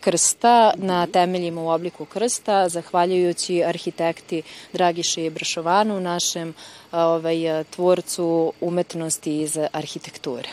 krsta, 0.00 0.72
na 0.76 1.06
temeljima 1.06 1.62
u 1.62 1.68
obliku 1.68 2.04
krsta, 2.04 2.68
zahvaljujući 2.68 3.64
arhitekti 3.64 4.42
Dragiše 4.72 5.24
i 5.24 5.30
Bršovanu, 5.30 6.00
našem 6.00 6.54
ovaj, 6.92 7.64
tvorcu 7.70 8.52
umetnosti 8.60 9.40
iz 9.40 9.58
arhitekture. 9.72 10.48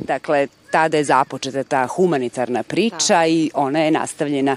Dakle, 0.00 0.46
tada 0.70 0.96
je 0.96 1.04
započeta 1.04 1.62
ta 1.62 1.86
humanitarna 1.86 2.62
priča 2.62 3.18
da. 3.18 3.26
i 3.26 3.50
ona 3.54 3.78
je 3.78 3.90
nastavljena 3.90 4.56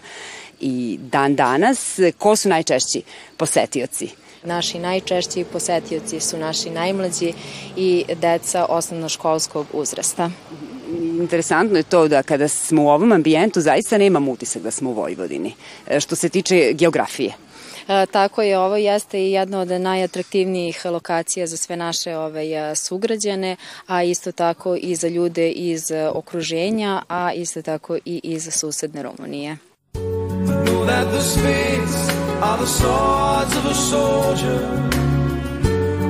i 0.60 1.00
dan 1.02 1.36
danas. 1.36 2.00
Ko 2.18 2.36
su 2.36 2.50
najčešći 2.50 3.02
posetioci? 3.38 4.10
Naši 4.44 4.80
najčešći 4.80 5.46
posetioci 5.54 6.20
su 6.20 6.38
naši 6.38 6.70
najmlađi 6.70 7.34
i 7.76 8.06
deca 8.22 8.66
osnovnoškolskog 8.70 9.66
uzrasta. 9.74 10.32
Interesantno 11.20 11.78
je 11.78 11.84
to 11.84 12.08
da 12.08 12.24
kada 12.24 12.48
smo 12.48 12.84
u 12.84 12.90
ovom 12.90 13.12
ambijentu 13.12 13.62
zaista 13.62 13.98
nemamo 13.98 14.32
utisak 14.32 14.62
da 14.62 14.72
smo 14.72 14.90
u 14.90 14.94
Vojvodini. 14.94 15.54
E, 15.88 16.00
što 16.00 16.16
se 16.16 16.30
tiče 16.30 16.74
geografije. 16.74 17.34
E, 17.88 18.06
tako 18.06 18.42
je, 18.42 18.60
ovo 18.60 18.76
jeste 18.76 19.20
i 19.20 19.32
jedna 19.32 19.60
od 19.60 19.68
najatraktivnijih 19.68 20.86
lokacija 20.86 21.48
za 21.48 21.58
sve 21.58 21.76
naše 21.76 22.18
ovaj, 22.18 22.76
sugrađane, 22.76 23.56
a 23.88 24.04
isto 24.04 24.32
tako 24.32 24.76
i 24.76 24.96
za 24.96 25.08
ljude 25.08 25.52
iz 25.52 25.92
okruženja, 26.14 27.02
a 27.08 27.34
isto 27.34 27.62
tako 27.62 27.98
i 28.06 28.22
iz 28.24 28.50
susedne 28.52 29.04
Rumunije. 29.04 29.58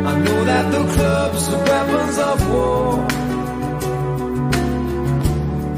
I 0.08 0.20
know 0.20 0.46
that 0.46 0.72
the 0.72 0.84
clubs 0.94 1.50
are 1.54 1.64
weapons 1.66 2.18
of 2.18 2.40
war. 2.50 3.08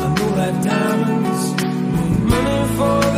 I 0.03 0.07
know 0.15 0.29
that 0.39 0.53
diamonds 0.63 1.43
mean 1.93 2.27
money 2.29 2.61
for 2.77 3.08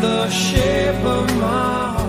the 0.00 0.28
shape 0.30 1.04
of 1.04 1.26
my 1.40 2.07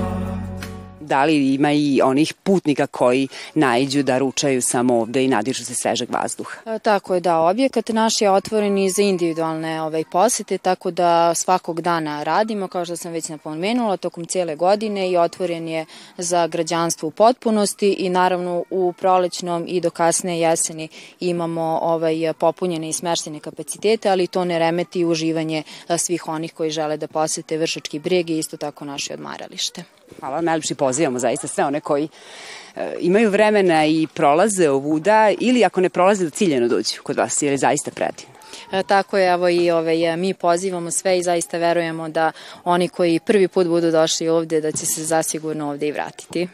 da 1.10 1.26
li 1.26 1.54
ima 1.54 1.72
i 1.72 2.02
onih 2.04 2.34
putnika 2.34 2.88
koji 2.88 3.28
najđu 3.56 4.04
da 4.04 4.18
ručaju 4.18 4.62
samo 4.62 5.00
ovde 5.00 5.24
i 5.24 5.28
nadižu 5.28 5.66
se 5.66 5.76
svežeg 5.76 6.10
vazduha? 6.10 6.58
E, 6.66 6.80
tako 6.80 7.14
je, 7.14 7.20
da. 7.20 7.40
Objekat 7.40 7.90
naš 7.90 8.22
je 8.22 8.32
otvoren 8.32 8.78
i 8.78 8.90
za 8.90 9.02
individualne 9.02 9.82
ovaj, 9.82 10.04
posete, 10.12 10.58
tako 10.58 10.92
da 10.92 11.34
svakog 11.36 11.82
dana 11.82 12.24
radimo, 12.24 12.68
kao 12.68 12.86
što 12.86 12.96
sam 12.96 13.12
već 13.12 13.30
napomenula, 13.30 13.98
tokom 13.98 14.26
cijele 14.26 14.56
godine 14.56 15.10
i 15.12 15.18
otvoren 15.18 15.68
je 15.68 15.86
za 16.18 16.48
građanstvo 16.48 17.08
u 17.08 17.12
potpunosti 17.12 17.92
i 17.92 18.10
naravno 18.10 18.64
u 18.70 18.94
prolećnom 18.94 19.66
i 19.68 19.82
do 19.82 19.90
kasne 19.90 20.40
jeseni 20.40 20.88
imamo 21.20 21.80
ovaj, 21.82 22.34
popunjene 22.40 22.90
i 22.90 22.94
smeštene 22.94 23.40
kapacitete, 23.40 24.10
ali 24.10 24.28
to 24.28 24.46
ne 24.46 24.60
remeti 24.60 25.06
uživanje 25.06 25.64
svih 25.98 26.28
onih 26.28 26.54
koji 26.54 26.70
žele 26.70 26.98
da 26.98 27.08
posete 27.08 27.58
Vršački 27.58 28.00
breg 28.00 28.30
i 28.30 28.38
isto 28.38 28.58
tako 28.58 28.86
naše 28.86 29.14
odmaralište. 29.14 29.99
Hvala, 30.20 30.42
najlepši 30.42 30.76
pozivamo 30.76 31.20
zaista 31.20 31.48
sve 31.48 31.66
one 31.66 31.80
koji 31.80 32.08
e, 32.76 32.96
imaju 33.00 33.30
vremena 33.30 33.86
i 33.86 34.08
prolaze 34.14 34.70
ovuda 34.70 35.32
ili 35.40 35.66
ako 35.66 35.82
ne 35.82 35.90
prolaze 35.90 36.24
da 36.24 36.30
ciljeno 36.30 36.68
dođu 36.68 37.04
kod 37.04 37.18
vas, 37.18 37.42
jer 37.42 37.52
je 37.52 37.58
zaista 37.58 37.92
predivno. 37.92 38.34
E, 38.72 38.84
tako 38.84 39.18
je, 39.18 39.32
evo 39.32 39.50
i 39.50 39.72
ove, 39.72 40.18
mi 40.18 40.34
pozivamo 40.34 40.92
sve 40.92 41.18
i 41.18 41.24
zaista 41.24 41.58
verujemo 41.58 42.10
da 42.10 42.32
oni 42.64 42.90
koji 42.90 43.20
prvi 43.20 43.48
put 43.48 43.68
budu 43.68 43.92
došli 43.92 44.30
ovde, 44.30 44.62
da 44.62 44.72
će 44.72 44.86
se 44.86 45.04
zasigurno 45.04 45.70
ovde 45.70 45.88
i 45.88 45.92
vratiti. 45.92 46.48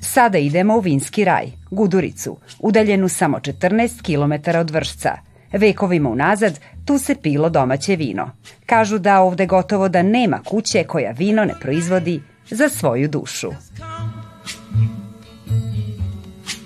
Sada 0.00 0.38
idemo 0.38 0.76
u 0.76 0.80
Vinski 0.80 1.24
raj, 1.24 1.46
Guduricu, 1.70 2.36
udaljenu 2.58 3.08
samo 3.08 3.38
14 3.38 4.02
km 4.02 4.58
od 4.58 4.70
Vršca– 4.70 5.16
Vekovima 5.52 6.08
unazad 6.08 6.58
tu 6.84 6.98
se 6.98 7.14
pilo 7.22 7.48
domaće 7.48 7.96
vino. 7.96 8.30
Kažu 8.66 8.98
da 8.98 9.20
ovde 9.20 9.46
gotovo 9.46 9.88
da 9.88 10.02
nema 10.02 10.42
kuće 10.42 10.84
koja 10.84 11.10
vino 11.10 11.44
ne 11.44 11.54
proizvodi 11.60 12.22
za 12.50 12.68
svoju 12.68 13.08
dušu. 13.08 13.50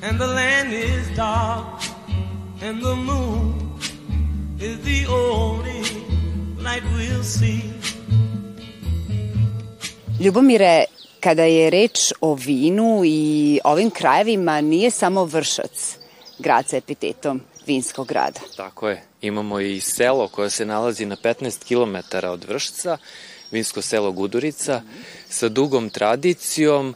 And 0.08 0.18
the 0.18 0.26
land 0.26 0.72
is 0.72 1.16
dark 1.16 1.64
and 2.62 2.82
the 2.82 2.94
moon 2.94 3.54
is 4.60 4.78
the 4.84 5.06
only 5.08 5.80
light 6.58 6.84
we'll 6.96 7.22
see. 7.22 7.60
Ljubomire, 10.20 10.84
kada 11.20 11.42
je 11.42 11.70
reč 11.70 12.12
o 12.20 12.34
vinu 12.34 13.02
i 13.04 13.60
ovim 13.64 13.90
krajevima 13.90 14.60
nije 14.60 14.90
samo 14.90 15.24
Vršac, 15.24 15.96
grad 16.38 16.68
sa 16.68 16.76
epitetom 16.76 17.40
vinskog 17.66 18.06
grada. 18.08 18.40
Tako 18.56 18.88
je. 18.88 19.02
Imamo 19.20 19.60
i 19.60 19.80
selo 19.80 20.28
koje 20.28 20.50
se 20.50 20.64
nalazi 20.64 21.06
na 21.06 21.16
15 21.16 21.64
km 21.64 22.26
od 22.26 22.44
Vršca, 22.44 22.98
vinsko 23.50 23.82
selo 23.82 24.12
Gudurica, 24.12 24.82
sa 25.28 25.48
dugom 25.48 25.90
tradicijom, 25.90 26.94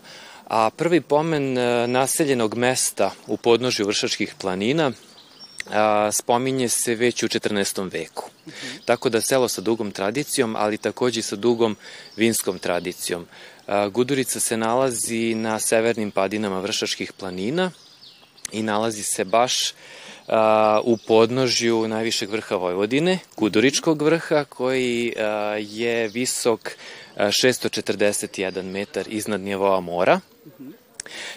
a 0.49 0.71
prvi 0.71 1.01
pomen 1.01 1.59
e, 1.59 1.87
naseljenog 1.87 2.55
mesta 2.55 3.11
u 3.27 3.37
podnožju 3.37 3.87
Vršačkih 3.87 4.35
planina 4.39 4.93
a, 5.71 6.13
spominje 6.13 6.69
se 6.69 6.95
već 6.95 7.23
u 7.23 7.29
14. 7.29 7.93
veku. 7.93 8.31
Uh 8.47 8.53
-huh. 8.53 8.79
Tako 8.85 9.09
da 9.09 9.21
selo 9.21 9.49
sa 9.49 9.61
dugom 9.61 9.91
tradicijom, 9.91 10.57
ali 10.57 10.79
takođe 10.79 11.23
sa 11.23 11.37
dugom 11.37 11.77
vinskom 12.17 12.59
tradicijom. 12.59 13.27
A, 13.67 13.89
Gudurica 13.89 14.41
se 14.41 14.57
nalazi 14.57 15.35
na 15.35 15.59
severnim 15.59 16.11
padinama 16.11 16.61
Vršačkih 16.61 17.13
planina 17.13 17.71
i 18.53 18.63
nalazi 18.63 19.03
se 19.03 19.25
baš 19.25 19.73
a, 20.29 20.81
u 20.85 20.97
podnožju 20.97 21.89
najvišeg 21.89 22.31
vrha 22.31 22.57
Vojvodine, 22.57 23.19
Guduričkog 23.37 24.03
vrha, 24.03 24.45
koji 24.45 25.15
a, 25.17 25.23
je 25.61 26.09
visok 26.09 26.71
641 27.17 28.63
metar 28.63 29.05
iznad 29.09 29.41
nivoa 29.41 29.81
mora. 29.81 30.21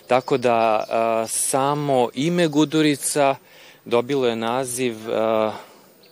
Tako 0.08 0.38
da 0.38 0.86
a, 0.90 1.28
samo 1.28 2.10
ime 2.14 2.48
Gudurica 2.48 3.36
dobilo 3.86 4.28
je 4.28 4.36
naziv 4.36 4.96
uh, 5.10 5.54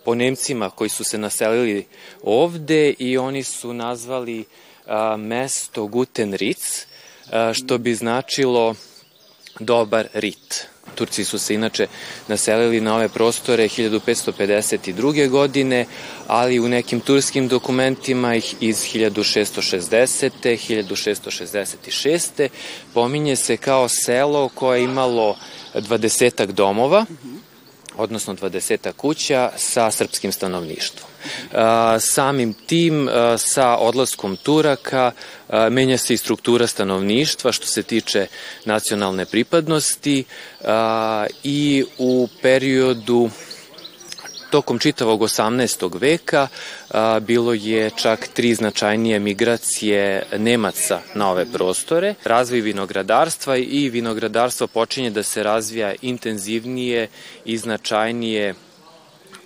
po 0.04 0.14
Nemcima 0.14 0.70
koji 0.70 0.90
su 0.90 1.04
se 1.04 1.18
naselili 1.18 1.86
ovde 2.22 2.94
i 2.98 3.18
oni 3.18 3.42
su 3.42 3.72
nazvali 3.74 4.40
uh, 4.40 4.92
mesto 5.20 5.86
Guten 5.86 6.34
Ritz, 6.34 6.84
uh, 7.24 7.32
što 7.52 7.78
bi 7.78 7.94
značilo 7.94 8.74
dobar 9.60 10.08
rit. 10.14 10.68
Turci 11.00 11.24
su 11.24 11.38
se 11.38 11.54
inače 11.54 11.86
naselili 12.28 12.80
na 12.80 12.96
ove 12.96 13.08
prostore 13.08 13.68
1552. 13.68 15.28
godine, 15.28 15.86
ali 16.26 16.60
u 16.60 16.68
nekim 16.68 17.00
turskim 17.00 17.48
dokumentima 17.48 18.34
ih 18.34 18.54
iz 18.60 18.76
1660. 18.76 20.30
1666. 20.44 22.48
pominje 22.94 23.36
se 23.36 23.56
kao 23.56 23.88
selo 23.88 24.48
koje 24.48 24.78
je 24.78 24.84
imalo 24.84 25.36
dvadesetak 25.74 26.52
domova, 26.52 27.06
odnosno 28.00 28.34
20 28.34 28.92
kuća 28.92 29.50
sa 29.56 29.90
srpskim 29.90 30.32
stanovništvom. 30.32 31.10
Samim 32.00 32.52
tim, 32.52 33.08
sa 33.38 33.76
odlaskom 33.76 34.36
Turaka, 34.36 35.12
menja 35.70 35.98
se 35.98 36.14
i 36.14 36.16
struktura 36.16 36.66
stanovništva 36.66 37.52
što 37.52 37.66
se 37.66 37.82
tiče 37.82 38.26
nacionalne 38.64 39.26
pripadnosti 39.26 40.24
i 41.42 41.84
u 41.98 42.28
periodu 42.42 43.30
Tokom 44.50 44.78
čitavog 44.78 45.20
18. 45.20 46.00
veka 46.00 46.48
a, 46.90 47.20
bilo 47.20 47.52
je 47.52 47.90
čak 47.96 48.28
tri 48.28 48.54
značajnije 48.54 49.18
migracije 49.18 50.26
Nemaca 50.38 51.00
na 51.14 51.30
ove 51.30 51.46
prostore. 51.52 52.14
Razvoj 52.24 52.60
vinogradarstva 52.60 53.56
i 53.56 53.88
vinogradarstvo 53.88 54.66
počinje 54.66 55.10
da 55.10 55.22
se 55.22 55.42
razvija 55.42 55.94
intenzivnije 56.02 57.08
i 57.44 57.58
značajnije 57.58 58.54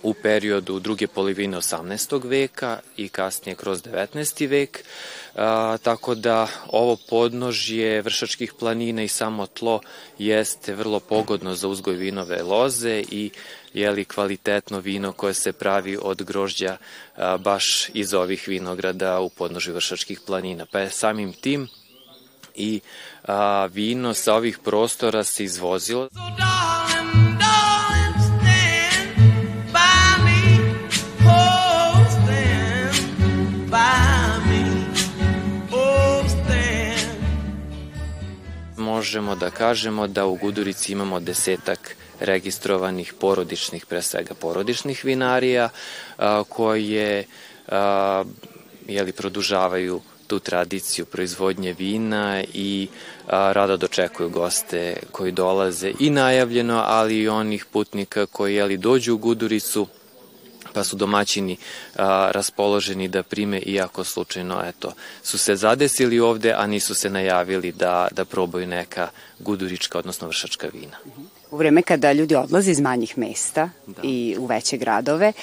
u 0.05 0.13
periodu 0.13 0.79
druge 0.79 1.07
polovine 1.07 1.57
18. 1.57 2.29
veka 2.29 2.79
i 2.97 3.09
kasnije 3.09 3.55
kroz 3.55 3.83
19. 3.83 4.47
vek, 4.47 4.83
a, 5.35 5.77
tako 5.83 6.15
da 6.15 6.47
ovo 6.67 6.97
podnožje 7.09 8.01
vršačkih 8.01 8.53
planina 8.53 9.03
i 9.03 9.07
samo 9.07 9.47
tlo 9.47 9.81
jeste 10.17 10.73
vrlo 10.73 10.99
pogodno 10.99 11.55
za 11.55 11.67
uzgoj 11.67 11.95
vinove 11.95 12.43
loze 12.43 13.03
i 13.11 13.31
jeli 13.73 14.05
kvalitetno 14.05 14.79
vino 14.79 15.11
koje 15.11 15.33
se 15.33 15.53
pravi 15.53 15.97
od 16.01 16.23
grožđa 16.23 16.77
a, 17.15 17.37
baš 17.37 17.89
iz 17.93 18.13
ovih 18.13 18.47
vinograda 18.47 19.19
u 19.19 19.29
podnožju 19.29 19.73
vršačkih 19.73 20.19
planina. 20.27 20.65
Pa 20.71 20.79
je 20.79 20.89
samim 20.89 21.33
tim 21.33 21.67
i 22.55 22.79
a, 23.23 23.65
vino 23.65 24.13
sa 24.13 24.35
ovih 24.35 24.59
prostora 24.63 25.23
se 25.23 25.43
izvozilo. 25.43 26.09
Možemo 39.05 39.35
da 39.35 39.49
kažemo 39.49 40.07
da 40.07 40.25
u 40.25 40.35
Gudurici 40.35 40.91
imamo 40.91 41.19
desetak 41.19 41.95
registrovanih 42.19 43.13
porodičnih, 43.13 43.85
pre 43.85 44.01
svega 44.01 44.33
porodičnih 44.33 45.05
vinarija, 45.05 45.69
a, 46.17 46.43
koje 46.49 47.25
a, 47.67 48.23
jeli, 48.87 49.11
produžavaju 49.11 50.01
tu 50.27 50.39
tradiciju 50.39 51.05
proizvodnje 51.05 51.75
vina 51.77 52.43
i 52.53 52.87
a, 53.27 53.51
rado 53.53 53.77
dočekuju 53.77 54.29
goste 54.29 54.97
koji 55.11 55.31
dolaze 55.31 55.93
i 55.99 56.09
najavljeno, 56.09 56.81
ali 56.85 57.19
i 57.19 57.29
onih 57.29 57.65
putnika 57.65 58.25
koji 58.25 58.55
jeli, 58.55 58.77
dođu 58.77 59.13
u 59.13 59.17
Guduricu 59.17 59.87
pa 60.75 60.83
su 60.83 60.95
domaćini 60.95 61.57
a, 61.95 62.29
raspoloženi 62.31 63.07
da 63.07 63.23
prime, 63.23 63.59
iako 63.59 64.03
slučajno 64.03 64.61
eto, 64.65 64.93
su 65.23 65.37
se 65.37 65.55
zadesili 65.55 66.19
ovde, 66.19 66.53
a 66.57 66.67
nisu 66.67 66.95
se 66.95 67.09
najavili 67.09 67.71
da, 67.71 68.07
da 68.11 68.25
probaju 68.25 68.67
neka 68.67 69.09
gudurička, 69.39 69.99
odnosno 69.99 70.27
vršačka 70.27 70.67
vina. 70.73 70.97
U 71.51 71.57
vreme 71.57 71.81
kada 71.81 72.11
ljudi 72.11 72.35
odlaze 72.35 72.71
iz 72.71 72.79
manjih 72.79 73.17
mesta 73.17 73.69
da. 73.87 74.01
i 74.03 74.35
u 74.39 74.45
veće 74.45 74.77
gradove, 74.77 75.33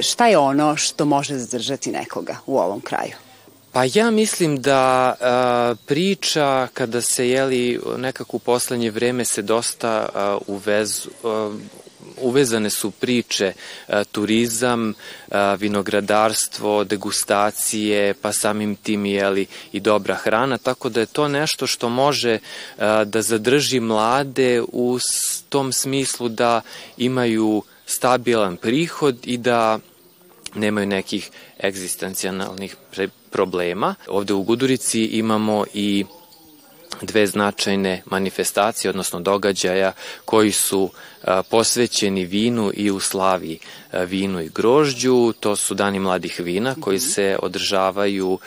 šta 0.00 0.26
je 0.26 0.38
ono 0.38 0.76
što 0.76 1.04
može 1.04 1.38
zadržati 1.38 1.90
nekoga 1.90 2.36
u 2.46 2.58
ovom 2.58 2.80
kraju? 2.80 3.12
Pa 3.72 3.84
ja 3.94 4.10
mislim 4.10 4.62
da 4.62 5.14
a, 5.20 5.74
priča 5.86 6.68
kada 6.74 7.00
se 7.00 7.28
jeli 7.28 7.80
nekako 7.96 8.36
u 8.36 8.40
poslednje 8.40 8.90
vreme 8.90 9.24
se 9.24 9.42
dosta 9.42 10.08
a, 10.14 10.38
uvez, 10.46 11.08
a, 11.24 11.50
uvezane 12.16 12.70
su 12.70 12.90
priče, 12.90 13.52
e, 13.88 14.04
turizam, 14.12 14.90
e, 14.90 14.94
vinogradarstvo, 15.58 16.84
degustacije, 16.84 18.14
pa 18.14 18.32
samim 18.32 18.76
tim 18.76 19.06
jeli 19.06 19.46
i 19.72 19.80
dobra 19.80 20.14
hrana, 20.14 20.58
tako 20.58 20.88
da 20.88 21.00
je 21.00 21.06
to 21.06 21.28
nešto 21.28 21.66
što 21.66 21.88
može 21.88 22.32
e, 22.32 22.40
da 23.04 23.22
zadrži 23.22 23.80
mlade 23.80 24.62
u 24.72 24.98
tom 25.48 25.72
smislu 25.72 26.28
da 26.28 26.60
imaju 26.96 27.62
stabilan 27.86 28.56
prihod 28.56 29.16
i 29.24 29.38
da 29.38 29.78
nemaju 30.54 30.86
nekih 30.86 31.30
egzistencijalnih 31.64 32.76
problema. 33.30 33.94
Ovde 34.08 34.34
u 34.34 34.42
Gudurici 34.42 35.04
imamo 35.04 35.64
i 35.74 36.04
dve 37.02 37.26
značajne 37.26 38.02
manifestacije, 38.06 38.90
odnosno 38.90 39.20
događaja 39.20 39.92
koji 40.24 40.52
su 40.52 40.90
posvećeni 41.50 42.24
vinu 42.24 42.72
i 42.74 42.90
u 42.90 43.00
slavi 43.00 43.58
vinu 43.92 44.40
i 44.40 44.50
grožđu. 44.54 45.32
To 45.40 45.56
su 45.56 45.74
Dani 45.74 45.98
mladih 45.98 46.40
vina 46.44 46.74
koji 46.80 46.96
mhm. 46.96 47.06
se 47.06 47.38
održavaju 47.42 48.38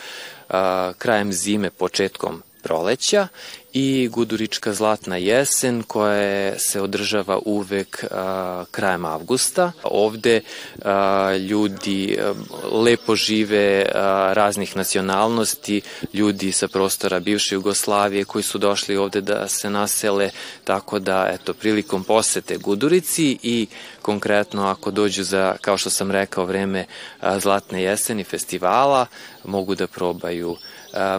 krajem 0.98 1.32
zime, 1.32 1.70
početkom 1.70 2.42
proleća 2.62 3.28
i 3.72 4.08
Gudurička 4.08 4.72
zlatna 4.72 5.16
jesen 5.16 5.82
koja 5.82 6.58
se 6.58 6.80
održava 6.80 7.38
uvek 7.44 8.04
a, 8.10 8.64
krajem 8.70 9.04
avgusta. 9.04 9.72
Ovde 9.82 10.40
a, 10.84 11.36
ljudi 11.36 12.18
a, 12.20 12.34
lepo 12.72 13.16
žive 13.16 13.86
a, 13.94 14.32
raznih 14.34 14.76
nacionalnosti, 14.76 15.80
ljudi 16.12 16.52
sa 16.52 16.68
prostora 16.68 17.20
bivše 17.20 17.54
Jugoslavije 17.54 18.24
koji 18.24 18.42
su 18.42 18.58
došli 18.58 18.96
ovde 18.96 19.20
da 19.20 19.48
se 19.48 19.70
nasele, 19.70 20.30
tako 20.64 20.98
da 20.98 21.30
eto 21.32 21.54
prilikom 21.54 22.04
posete 22.04 22.56
Gudurici 22.56 23.38
i 23.42 23.66
konkretno 24.02 24.66
ako 24.66 24.90
dođu 24.90 25.24
za, 25.24 25.56
kao 25.60 25.78
što 25.78 25.90
sam 25.90 26.10
rekao, 26.10 26.44
vreme 26.44 26.86
a, 27.20 27.38
zlatne 27.40 27.82
jeseni 27.82 28.24
festivala, 28.24 29.06
mogu 29.44 29.74
da 29.74 29.86
probaju 29.86 30.56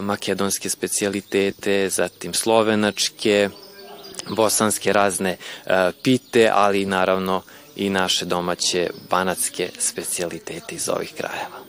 makedonske 0.02 0.68
specijalitete, 0.68 1.88
zatim 1.88 2.34
slovenačke, 2.42 3.48
bosanske 4.28 4.92
razne 4.92 5.36
pite, 6.02 6.50
ali 6.52 6.86
naravno 6.86 7.42
i 7.76 7.90
naše 7.90 8.24
domaće 8.24 8.90
banatske 9.10 9.70
specijalitete 9.78 10.74
iz 10.74 10.88
ovih 10.88 11.12
krajeva. 11.16 11.62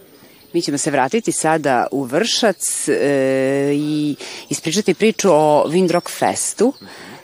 Mi 0.54 0.62
ćemo 0.62 0.78
se 0.78 0.92
vratiti 0.92 1.32
sada 1.32 1.88
u 1.92 2.04
Vršac 2.04 2.90
e, 2.90 3.72
i 3.74 4.16
ispričati 4.50 4.94
priču 4.94 5.30
o 5.32 5.66
Windrock 5.68 6.10
Festu, 6.20 6.74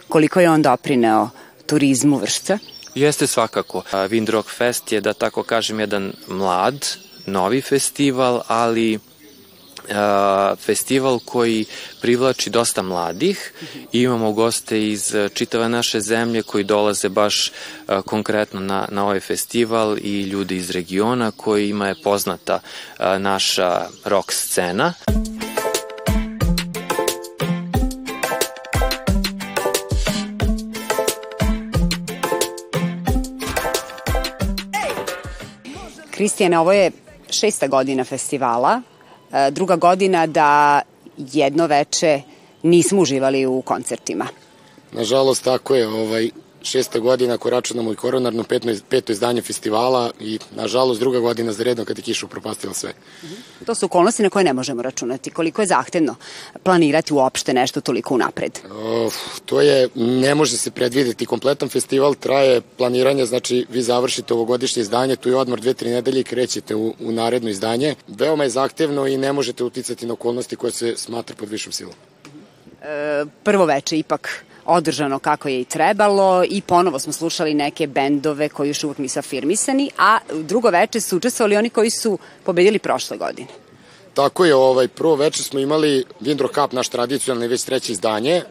koliko 0.07 0.39
je 0.39 0.49
on 0.49 0.61
doprineo 0.61 1.29
turizmu 1.65 2.17
Vršca. 2.17 2.57
Jeste 2.95 3.27
svakako. 3.27 3.83
Windrock 3.91 4.49
Fest 4.57 4.91
je, 4.91 5.01
da 5.01 5.13
tako 5.13 5.43
kažem, 5.43 5.79
jedan 5.79 6.13
mlad, 6.27 6.87
novi 7.25 7.61
festival, 7.61 8.41
ali 8.47 8.99
festival 10.57 11.19
koji 11.25 11.65
privlači 12.01 12.49
dosta 12.49 12.81
mladih. 12.81 13.53
Imamo 13.91 14.31
goste 14.31 14.87
iz 14.87 15.15
čitave 15.33 15.69
naše 15.69 16.01
zemlje 16.01 16.43
koji 16.43 16.63
dolaze 16.63 17.09
baš 17.09 17.51
konkretno 18.05 18.59
na, 18.59 18.87
na 18.91 19.03
ovaj 19.03 19.19
festival 19.19 19.97
i 19.97 20.21
ljudi 20.21 20.55
iz 20.55 20.69
regiona 20.69 21.31
kojima 21.31 21.87
je 21.87 22.01
poznata 22.03 22.59
naša 23.19 23.85
rock 24.05 24.31
scena. 24.31 24.93
Kristijane, 36.19 36.59
ovo 36.59 36.71
je 36.71 36.91
šesta 37.29 37.67
godina 37.67 38.03
festivala, 38.03 38.81
e, 38.81 38.98
druga 39.51 39.75
godina 39.75 40.27
da 40.27 40.81
jedno 41.17 41.67
veče 41.67 42.21
nismo 42.63 43.01
uživali 43.01 43.45
u 43.45 43.61
koncertima. 43.61 44.27
Nažalost, 44.91 45.43
tako 45.43 45.75
je. 45.75 45.87
Ovaj, 45.87 46.29
šesta 46.61 46.99
godina 46.99 47.33
ako 47.33 47.49
računamo 47.49 47.91
i 47.93 47.95
koronarno 47.95 48.43
peto, 48.43 48.67
peto 48.89 49.11
izdanje 49.11 49.41
festivala 49.41 50.11
i 50.19 50.39
nažalost 50.55 50.99
druga 50.99 51.19
godina 51.19 51.51
za 51.51 51.63
redno 51.63 51.85
kad 51.85 51.97
je 51.97 52.03
kiša 52.03 52.25
upropastila 52.25 52.73
sve. 52.73 52.93
To 53.65 53.75
su 53.75 53.85
okolnosti 53.85 54.23
na 54.23 54.29
koje 54.29 54.45
ne 54.45 54.53
možemo 54.53 54.81
računati. 54.81 55.29
Koliko 55.29 55.61
je 55.61 55.67
zahtevno 55.67 56.15
planirati 56.63 57.13
uopšte 57.13 57.53
nešto 57.53 57.81
toliko 57.81 58.13
unapred? 58.13 58.59
Uf, 59.05 59.15
to 59.45 59.61
je, 59.61 59.89
ne 59.95 60.35
može 60.35 60.57
se 60.57 60.71
predvideti. 60.71 61.25
Kompletan 61.25 61.69
festival 61.69 62.15
traje 62.15 62.61
planiranje, 62.61 63.25
znači 63.25 63.65
vi 63.69 63.81
završite 63.81 64.33
ovogodišnje 64.33 64.81
izdanje, 64.81 65.15
tu 65.15 65.29
je 65.29 65.35
odmor 65.35 65.59
dve, 65.59 65.73
tri 65.73 65.89
nedelje 65.89 66.19
i 66.19 66.23
krećete 66.23 66.75
u, 66.75 66.93
u 66.99 67.11
naredno 67.11 67.49
izdanje. 67.49 67.95
Veoma 68.07 68.43
je 68.43 68.49
zahtevno 68.49 69.07
i 69.07 69.17
ne 69.17 69.33
možete 69.33 69.63
uticati 69.63 70.05
na 70.05 70.13
okolnosti 70.13 70.55
koje 70.55 70.71
se 70.71 70.93
smatra 70.97 71.35
pod 71.35 71.49
višom 71.49 71.73
silom. 71.73 71.93
E, 72.81 73.25
prvo 73.43 73.65
veče 73.65 73.97
ipak 73.97 74.45
održano 74.69 75.19
kako 75.19 75.49
je 75.49 75.61
i 75.61 75.65
trebalo 75.65 76.43
i 76.49 76.61
ponovo 76.61 76.99
smo 76.99 77.13
slušali 77.13 77.53
neke 77.53 77.87
bendove 77.87 78.49
koji 78.49 78.67
još 78.67 78.83
uvek 78.83 78.97
nisu 78.97 79.19
afirmisani, 79.19 79.89
a 79.97 80.17
drugo 80.33 80.69
veče 80.69 81.01
su 81.01 81.17
učestvovali 81.17 81.57
oni 81.57 81.69
koji 81.69 81.89
su 81.89 82.17
pobedili 82.43 82.79
prošle 82.79 83.17
godine. 83.17 83.47
Tako 84.13 84.45
je, 84.45 84.55
ovaj, 84.55 84.87
prvo 84.87 85.15
veče 85.15 85.43
smo 85.43 85.59
imali 85.59 86.05
Windro 86.21 86.53
Cup, 86.53 86.73
naš 86.73 86.89
tradicionalni 86.89 87.47
već 87.47 87.63
treće 87.63 87.91
izdanje. 87.91 88.43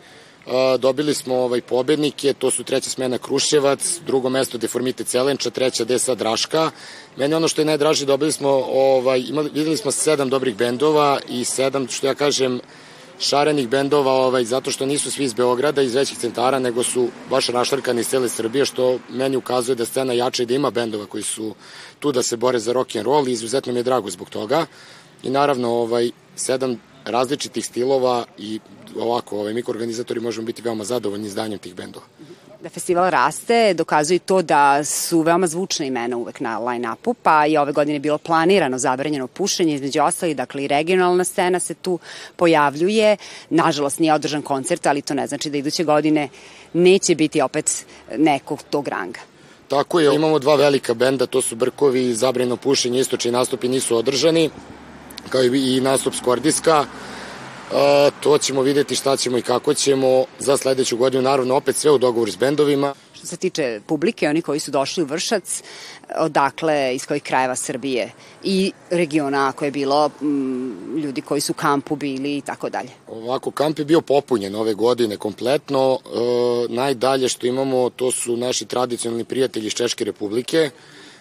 dobili 0.79 1.15
smo 1.15 1.35
ovaj 1.35 1.61
pobednike, 1.61 2.33
to 2.33 2.51
su 2.51 2.65
treća 2.65 2.91
smena 2.91 3.19
Kruševac, 3.19 4.01
drugo 4.07 4.29
mesto 4.29 4.59
Deformite 4.59 5.05
Celenča, 5.05 5.51
treća 5.51 5.85
Desa 5.85 6.15
Draška. 6.15 6.71
Meni 7.17 7.35
ono 7.35 7.49
što 7.49 7.61
je 7.61 7.65
najdraže, 7.65 8.07
dobili 8.07 8.33
smo, 8.33 8.49
ovaj, 8.73 9.21
imali, 9.29 9.51
videli 9.55 9.77
smo 9.77 9.91
sedam 9.91 10.31
dobrih 10.31 10.57
bendova 10.57 11.21
i 11.29 11.45
sedam, 11.45 11.89
što 11.89 12.07
ja 12.07 12.15
kažem, 12.15 12.61
šarenih 13.19 13.69
bendova, 13.69 14.13
ovaj, 14.13 14.45
zato 14.45 14.71
što 14.71 14.87
nisu 14.87 15.11
svi 15.11 15.25
iz 15.25 15.35
Beograda, 15.35 15.83
iz 15.83 15.95
većih 15.95 16.19
centara, 16.19 16.59
nego 16.59 16.83
su 16.83 17.09
baš 17.31 17.49
raštrkani 17.49 18.01
iz 18.01 18.09
cele 18.09 18.29
Srbije, 18.29 18.65
što 18.65 18.99
meni 19.11 19.37
ukazuje 19.37 19.77
da 19.77 19.85
scena 19.85 20.13
jača 20.13 20.43
i 20.43 20.47
da 20.47 20.55
ima 20.55 20.71
bendova 20.71 21.07
koji 21.07 21.23
su 21.23 21.55
tu 21.99 22.13
da 22.13 22.23
se 22.23 22.37
bore 22.37 22.59
za 22.59 22.73
rock 22.73 22.97
and 22.97 23.07
roll 23.07 23.29
i 23.29 23.33
izuzetno 23.33 23.73
mi 23.73 23.79
je 23.79 23.83
drago 23.83 24.11
zbog 24.11 24.31
toga. 24.31 24.67
I 25.23 25.31
naravno, 25.31 25.69
ovaj, 25.69 26.11
sedam 26.37 26.81
različitih 27.05 27.67
stilova 27.67 28.25
i 28.39 28.61
ovako, 28.97 29.39
ovaj, 29.39 29.55
mi 29.55 29.63
organizatori 29.67 30.21
možemo 30.21 30.47
biti 30.47 30.63
veoma 30.63 30.85
zadovoljni 30.85 31.27
izdanjem 31.27 31.59
tih 31.59 31.75
bendova 31.75 32.07
da 32.63 32.69
festival 32.69 33.11
raste, 33.11 33.75
dokazuje 33.75 34.19
to 34.19 34.43
da 34.43 34.85
su 34.85 35.21
veoma 35.21 35.47
zvučne 35.47 35.87
imena 35.87 36.17
uvek 36.17 36.41
na 36.41 36.59
line-upu, 36.59 37.15
pa 37.23 37.47
i 37.47 37.57
ove 37.57 37.73
godine 37.73 37.99
bilo 37.99 38.19
planirano 38.19 38.79
zabranjeno 38.79 39.27
pušenje, 39.27 39.75
između 39.75 40.03
ostali, 40.03 40.35
dakle 40.35 40.65
i 40.65 40.69
regionalna 40.69 41.25
scena 41.25 41.61
se 41.61 41.75
tu 41.75 41.99
pojavljuje. 42.37 43.17
Nažalost 43.51 43.99
nije 43.99 44.15
održan 44.15 44.43
koncert, 44.43 44.87
ali 44.87 45.03
to 45.03 45.15
ne 45.15 45.27
znači 45.27 45.51
da 45.51 45.59
iduće 45.59 45.85
godine 45.85 46.29
neće 46.73 47.15
biti 47.15 47.41
opet 47.41 47.87
nekog 48.17 48.63
tog 48.71 48.89
ranga. 48.89 49.21
Tako 49.69 50.01
je, 50.01 50.15
imamo 50.15 50.39
dva 50.39 50.55
velika 50.57 50.95
benda, 50.95 51.27
to 51.27 51.43
su 51.43 51.57
Brkovi 51.57 52.09
i 52.09 52.15
Zabranjeno 52.15 52.57
pušenje, 52.57 53.01
istočni 53.01 53.31
nastupi 53.31 53.69
nisu 53.69 53.97
održani, 53.97 54.51
kao 55.29 55.43
i 55.43 55.81
nastup 55.81 56.15
Skordiska. 56.15 56.85
A, 57.75 58.11
to 58.21 58.39
ćemo 58.39 58.63
videti 58.63 58.95
šta 58.95 59.17
ćemo 59.17 59.39
i 59.39 59.43
kako 59.43 59.75
ćemo 59.75 60.25
za 60.39 60.57
sledeću 60.57 60.97
godinu, 60.97 61.23
naravno 61.23 61.57
opet 61.57 61.77
sve 61.77 61.91
u 61.91 61.99
dogovoru 61.99 62.33
s 62.33 62.37
bendovima. 62.37 62.95
Što 63.15 63.27
se 63.27 63.37
tiče 63.37 63.81
publike, 63.87 64.29
oni 64.29 64.43
koji 64.43 64.61
su 64.61 64.71
došli 64.71 65.03
u 65.03 65.07
Vršac, 65.07 65.63
odakle, 66.19 66.95
iz 66.95 67.07
kojih 67.07 67.23
krajeva 67.23 67.57
Srbije 67.57 68.13
i 68.43 68.73
regiona 68.91 69.49
ako 69.49 69.65
je 69.65 69.71
bilo 69.71 70.11
m, 70.21 70.29
mm, 70.29 70.99
ljudi 70.99 71.21
koji 71.21 71.41
su 71.41 71.53
u 71.53 71.55
kampu 71.55 71.97
bili 71.97 72.37
i 72.37 72.41
tako 72.41 72.71
dalje. 72.71 72.91
Ovako, 73.09 73.51
kamp 73.51 73.79
je 73.79 73.85
bio 73.85 74.01
popunjen 74.01 74.55
ove 74.55 74.75
godine 74.75 75.17
kompletno. 75.17 75.99
E, 76.05 76.09
najdalje 76.69 77.29
što 77.29 77.47
imamo 77.47 77.91
to 77.91 78.11
su 78.11 78.37
naši 78.37 78.65
tradicionalni 78.65 79.25
prijatelji 79.25 79.67
iz 79.67 79.73
Češke 79.73 80.05
republike. 80.05 80.71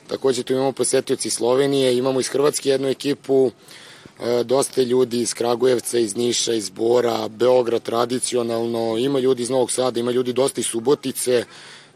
Takođe 0.08 0.44
tu 0.44 0.54
imamo 0.54 0.72
posetioci 0.72 1.30
Slovenije, 1.30 1.98
imamo 1.98 2.20
iz 2.20 2.28
Hrvatske 2.28 2.70
jednu 2.70 2.88
ekipu, 2.88 3.52
E, 3.52 3.87
dosta 4.44 4.82
ljudi 4.82 5.22
iz 5.22 5.34
Kragujevca, 5.34 6.00
iz 6.00 6.16
Niša, 6.16 6.54
iz 6.54 6.70
Bora, 6.70 7.28
Beograd 7.28 7.84
tradicionalno, 7.84 8.98
ima 8.98 9.20
ljudi 9.20 9.44
iz 9.44 9.50
Novog 9.50 9.72
Sada, 9.72 10.00
ima 10.00 10.12
ljudi 10.12 10.34
dosta 10.34 10.62
iz 10.62 10.68
Subotice, 10.68 11.46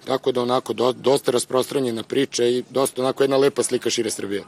tako 0.06 0.32
da 0.32 0.42
onako 0.42 0.74
do, 0.74 0.92
dosta 0.92 1.32
rasprostranjena 1.32 2.04
priča 2.04 2.46
i 2.46 2.64
dosta 2.70 3.02
onako 3.02 3.24
jedna 3.24 3.38
lepa 3.38 3.64
slika 3.64 3.90
šire 3.90 4.12
Srbije. 4.12 4.44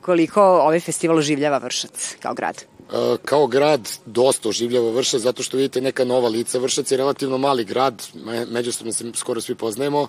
Koliko 0.00 0.42
ovaj 0.42 0.80
festival 0.80 1.18
oživljava 1.18 1.58
Vršac 1.58 2.16
kao 2.20 2.34
grad? 2.34 2.56
E, 2.92 3.16
kao 3.24 3.46
grad 3.46 3.88
dosta 4.06 4.48
oživljava 4.48 4.90
Vršac 4.90 5.20
zato 5.20 5.42
što 5.42 5.56
vidite 5.56 5.80
neka 5.80 6.04
nova 6.04 6.28
lica. 6.28 6.58
Vršac 6.58 6.90
je 6.90 6.96
relativno 6.96 7.38
mali 7.38 7.64
grad, 7.64 8.02
međusobno 8.48 8.92
se 8.92 9.04
skoro 9.14 9.40
svi 9.40 9.54
poznajemo, 9.54 10.08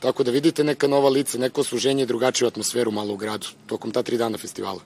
tako 0.00 0.22
da 0.22 0.30
vidite 0.30 0.64
neka 0.64 0.88
nova 0.88 1.08
lica, 1.08 1.38
neko 1.38 1.60
osluženje 1.60 2.02
i 2.02 2.06
drugačiju 2.06 2.48
atmosferu 2.48 2.90
malo 2.90 3.14
u 3.14 3.16
gradu 3.16 3.46
tokom 3.66 3.90
ta 3.90 4.02
tri 4.02 4.16
dana 4.16 4.38
festivala. 4.38 4.80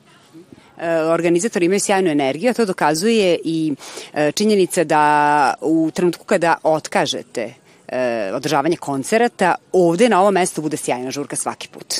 E, 0.80 1.02
organizatori 1.02 1.66
imaju 1.66 1.80
sjajnu 1.80 2.10
energiju, 2.10 2.50
a 2.50 2.54
to 2.54 2.64
dokazuje 2.64 3.38
i 3.44 3.74
e, 4.14 4.32
činjenica 4.32 4.84
da 4.84 5.54
u 5.60 5.90
trenutku 5.94 6.24
kada 6.24 6.54
otkažete 6.62 7.54
e, 7.88 8.30
održavanje 8.34 8.76
koncerata, 8.76 9.54
ovde 9.72 10.08
na 10.08 10.20
ovom 10.20 10.34
mestu 10.34 10.62
bude 10.62 10.76
sjajna 10.76 11.10
žurka 11.10 11.36
svaki 11.36 11.68
put. 11.68 11.94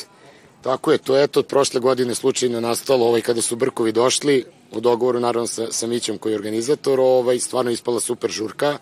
Tako 0.62 0.92
je, 0.92 0.98
to 0.98 1.16
je 1.16 1.24
eto 1.24 1.40
od 1.40 1.46
prošle 1.46 1.80
godine 1.80 2.14
slučajno 2.14 2.60
nastalo 2.60 3.06
ovaj, 3.06 3.20
kada 3.20 3.42
su 3.42 3.56
Brkovi 3.56 3.92
došli, 3.92 4.44
u 4.72 4.80
dogovoru 4.80 5.20
naravno 5.20 5.46
sa, 5.46 5.66
sa 5.72 5.86
Mićem 5.86 6.18
koji 6.18 6.32
je 6.32 6.36
organizator, 6.36 7.00
ovaj, 7.00 7.38
stvarno 7.38 7.70
ispala 7.70 8.00
super 8.00 8.30
žurka. 8.30 8.78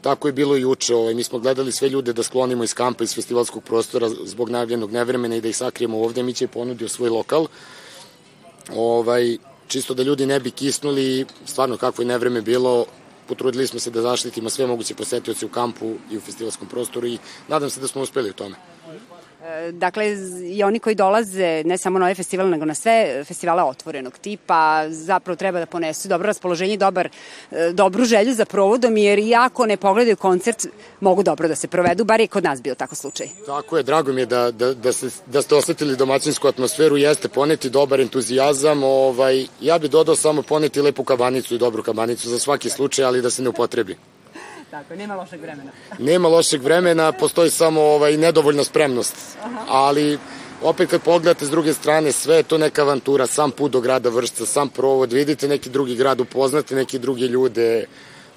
Tako 0.00 0.28
je 0.28 0.32
bilo 0.32 0.56
juče, 0.56 0.94
ovaj, 0.94 1.14
mi 1.14 1.22
smo 1.22 1.38
gledali 1.38 1.72
sve 1.72 1.88
ljude 1.88 2.12
da 2.12 2.22
sklonimo 2.22 2.64
iz 2.64 2.74
kampa, 2.74 3.04
iz 3.04 3.14
festivalskog 3.14 3.64
prostora 3.64 4.08
zbog 4.08 4.50
najavljenog 4.50 4.92
nevremena 4.92 5.36
i 5.36 5.40
da 5.40 5.48
ih 5.48 5.56
sakrijemo 5.56 6.00
ovde, 6.00 6.22
Miće 6.22 6.44
je 6.44 6.48
ponudio 6.48 6.88
svoj 6.88 7.10
lokal, 7.10 7.46
ovaj, 8.74 9.36
čisto 9.68 9.94
da 9.94 10.02
ljudi 10.02 10.26
ne 10.26 10.40
bi 10.40 10.50
kisnuli, 10.50 11.26
stvarno 11.46 11.76
kako 11.76 12.02
je 12.02 12.06
nevreme 12.06 12.42
bilo, 12.42 12.86
potrudili 13.28 13.66
smo 13.66 13.80
se 13.80 13.90
da 13.90 14.02
zaštitimo 14.02 14.50
sve 14.50 14.66
moguće 14.66 14.94
posetioce 14.94 15.46
u 15.46 15.48
kampu 15.48 15.94
i 16.10 16.16
u 16.16 16.20
festivalskom 16.20 16.68
prostoru 16.68 17.06
i 17.06 17.18
nadam 17.48 17.70
se 17.70 17.80
da 17.80 17.88
smo 17.88 18.02
uspeli 18.02 18.30
u 18.30 18.32
tome. 18.32 18.56
Dakle, 19.72 20.16
i 20.44 20.62
oni 20.62 20.78
koji 20.78 20.94
dolaze 20.94 21.62
ne 21.64 21.78
samo 21.78 21.98
na 21.98 22.04
ovaj 22.04 22.14
festival, 22.14 22.50
nego 22.50 22.64
na 22.64 22.74
sve 22.74 23.24
festivale 23.24 23.62
otvorenog 23.62 24.18
tipa, 24.18 24.90
zapravo 24.90 25.36
treba 25.36 25.58
da 25.58 25.66
ponesu 25.66 26.08
dobro 26.08 26.26
raspoloženje 26.26 26.76
dobar, 26.76 27.08
e, 27.50 27.72
dobru 27.72 28.04
želju 28.04 28.34
za 28.34 28.44
provodom, 28.44 28.96
jer 28.96 29.18
i 29.18 29.34
ako 29.34 29.66
ne 29.66 29.76
pogledaju 29.76 30.16
koncert, 30.16 30.66
mogu 31.00 31.22
dobro 31.22 31.48
da 31.48 31.54
se 31.54 31.68
provedu, 31.68 32.04
bar 32.04 32.20
je 32.20 32.26
kod 32.26 32.44
nas 32.44 32.62
bio 32.62 32.74
tako 32.74 32.94
slučaj. 32.94 33.26
Tako 33.46 33.76
je, 33.76 33.82
drago 33.82 34.12
mi 34.12 34.20
je 34.20 34.26
da, 34.26 34.50
da, 34.50 34.74
da, 34.74 34.92
se, 34.92 35.10
da 35.26 35.42
ste 35.42 35.54
osetili 35.54 35.96
domaćinsku 35.96 36.48
atmosferu, 36.48 36.96
jeste 36.96 37.28
poneti 37.28 37.70
dobar 37.70 38.00
entuzijazam, 38.00 38.82
ovaj, 38.82 39.46
ja 39.60 39.78
bih 39.78 39.90
dodao 39.90 40.16
samo 40.16 40.42
poneti 40.42 40.80
lepu 40.80 41.04
kabanicu 41.04 41.54
i 41.54 41.58
dobru 41.58 41.82
kabanicu 41.82 42.28
za 42.28 42.38
svaki 42.38 42.70
slučaj, 42.70 43.04
ali 43.04 43.22
da 43.22 43.30
se 43.30 43.42
ne 43.42 43.48
upotrebi. 43.48 43.96
Tako, 44.72 44.94
nema 44.94 45.14
lošeg 45.14 45.40
vremena. 45.40 45.70
nema 46.10 46.28
lošeg 46.28 46.62
vremena, 46.62 47.12
postoji 47.12 47.50
samo 47.50 47.80
ovaj, 47.80 48.16
nedovoljna 48.16 48.64
spremnost. 48.64 49.14
Aha. 49.42 49.64
Ali 49.68 50.18
opet 50.62 50.90
kad 50.90 51.02
pogledate 51.02 51.46
s 51.46 51.50
druge 51.50 51.74
strane, 51.74 52.12
sve 52.12 52.36
je 52.36 52.42
to 52.42 52.58
neka 52.58 52.82
avantura, 52.82 53.26
sam 53.26 53.50
put 53.50 53.72
do 53.72 53.80
grada 53.80 54.08
Vršca, 54.08 54.46
sam 54.46 54.68
provod, 54.68 55.12
vidite 55.12 55.48
neki 55.48 55.70
drugi 55.70 55.96
grad, 55.96 56.20
upoznate 56.20 56.74
neki 56.74 56.98
druge 56.98 57.28
ljude, 57.28 57.84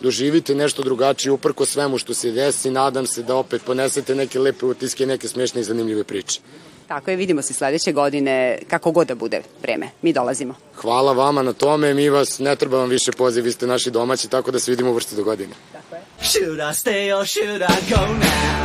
doživite 0.02 0.56
nešto 0.56 0.84
drugačije 0.84 1.32
uprko 1.32 1.65
svemu 1.65 1.98
što 1.98 2.13
se 2.13 2.32
desi, 2.32 2.71
nadam 2.71 3.08
se 3.08 3.24
da 3.24 3.36
opet 3.36 3.62
ponesete 3.65 4.15
neke 4.15 4.39
lepe 4.39 4.65
utiske, 4.65 5.06
neke 5.06 5.28
smešne 5.28 5.62
i 5.62 5.63
zanimljive 5.63 6.04
priče. 6.04 6.39
Tako 6.88 7.12
je, 7.12 7.17
vidimo 7.17 7.41
se 7.41 7.54
sledeće 7.54 7.91
godine, 7.91 8.60
kako 8.67 8.91
god 8.91 9.08
da 9.08 9.15
bude 9.15 9.41
vreme. 9.62 9.89
Mi 10.02 10.13
dolazimo. 10.13 10.56
Hvala 10.76 11.13
vama 11.13 11.43
na 11.43 11.54
tome, 11.54 11.93
mi 11.93 12.10
vas, 12.10 12.39
ne 12.39 12.56
treba 12.56 12.78
vam 12.78 12.89
više 12.89 13.12
poziv, 13.12 13.43
vi 13.43 13.52
ste 13.52 13.67
naši 13.67 13.91
domaći, 13.91 14.30
tako 14.30 14.52
da 14.52 14.60
se 14.60 14.71
vidimo 14.71 14.91
u 14.91 14.93
vrstu 14.93 15.15
do 15.15 15.24
godine. 15.24 15.54
Tako 15.71 15.95
je. 15.95 16.02
Should 16.21 16.58
I 16.58 16.74
stay 16.74 17.19
or 17.19 17.28
should 17.28 17.62
I 17.62 17.93
go 17.93 18.02
now? 18.02 18.64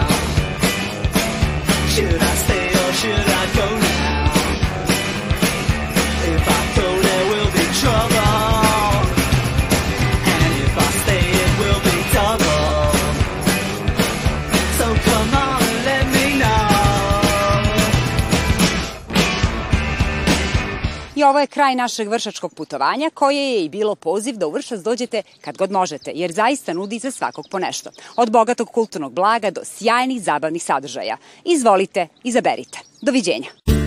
I 21.21 21.25
ovo 21.25 21.41
je 21.41 21.47
kraj 21.47 21.75
našeg 21.75 22.09
vršačkog 22.09 22.55
putovanja, 22.55 23.11
koje 23.15 23.53
je 23.53 23.65
i 23.65 23.69
bilo 23.69 23.95
poziv 23.95 24.37
da 24.37 24.47
u 24.47 24.51
Vršac 24.51 24.81
dođete 24.81 25.23
kad 25.41 25.57
god 25.57 25.71
možete, 25.71 26.13
jer 26.15 26.33
zaista 26.33 26.73
nudi 26.73 26.99
za 26.99 27.11
svakog 27.11 27.49
po 27.51 27.59
nešto. 27.59 27.91
Od 28.17 28.31
bogatog 28.31 28.71
kulturnog 28.71 29.13
blaga 29.13 29.51
do 29.51 29.61
sjajnih 29.65 30.23
zabavnih 30.23 30.63
sadržaja. 30.63 31.17
Izvolite, 31.45 32.09
izaberite. 32.25 32.79
Doviđenja. 33.01 33.80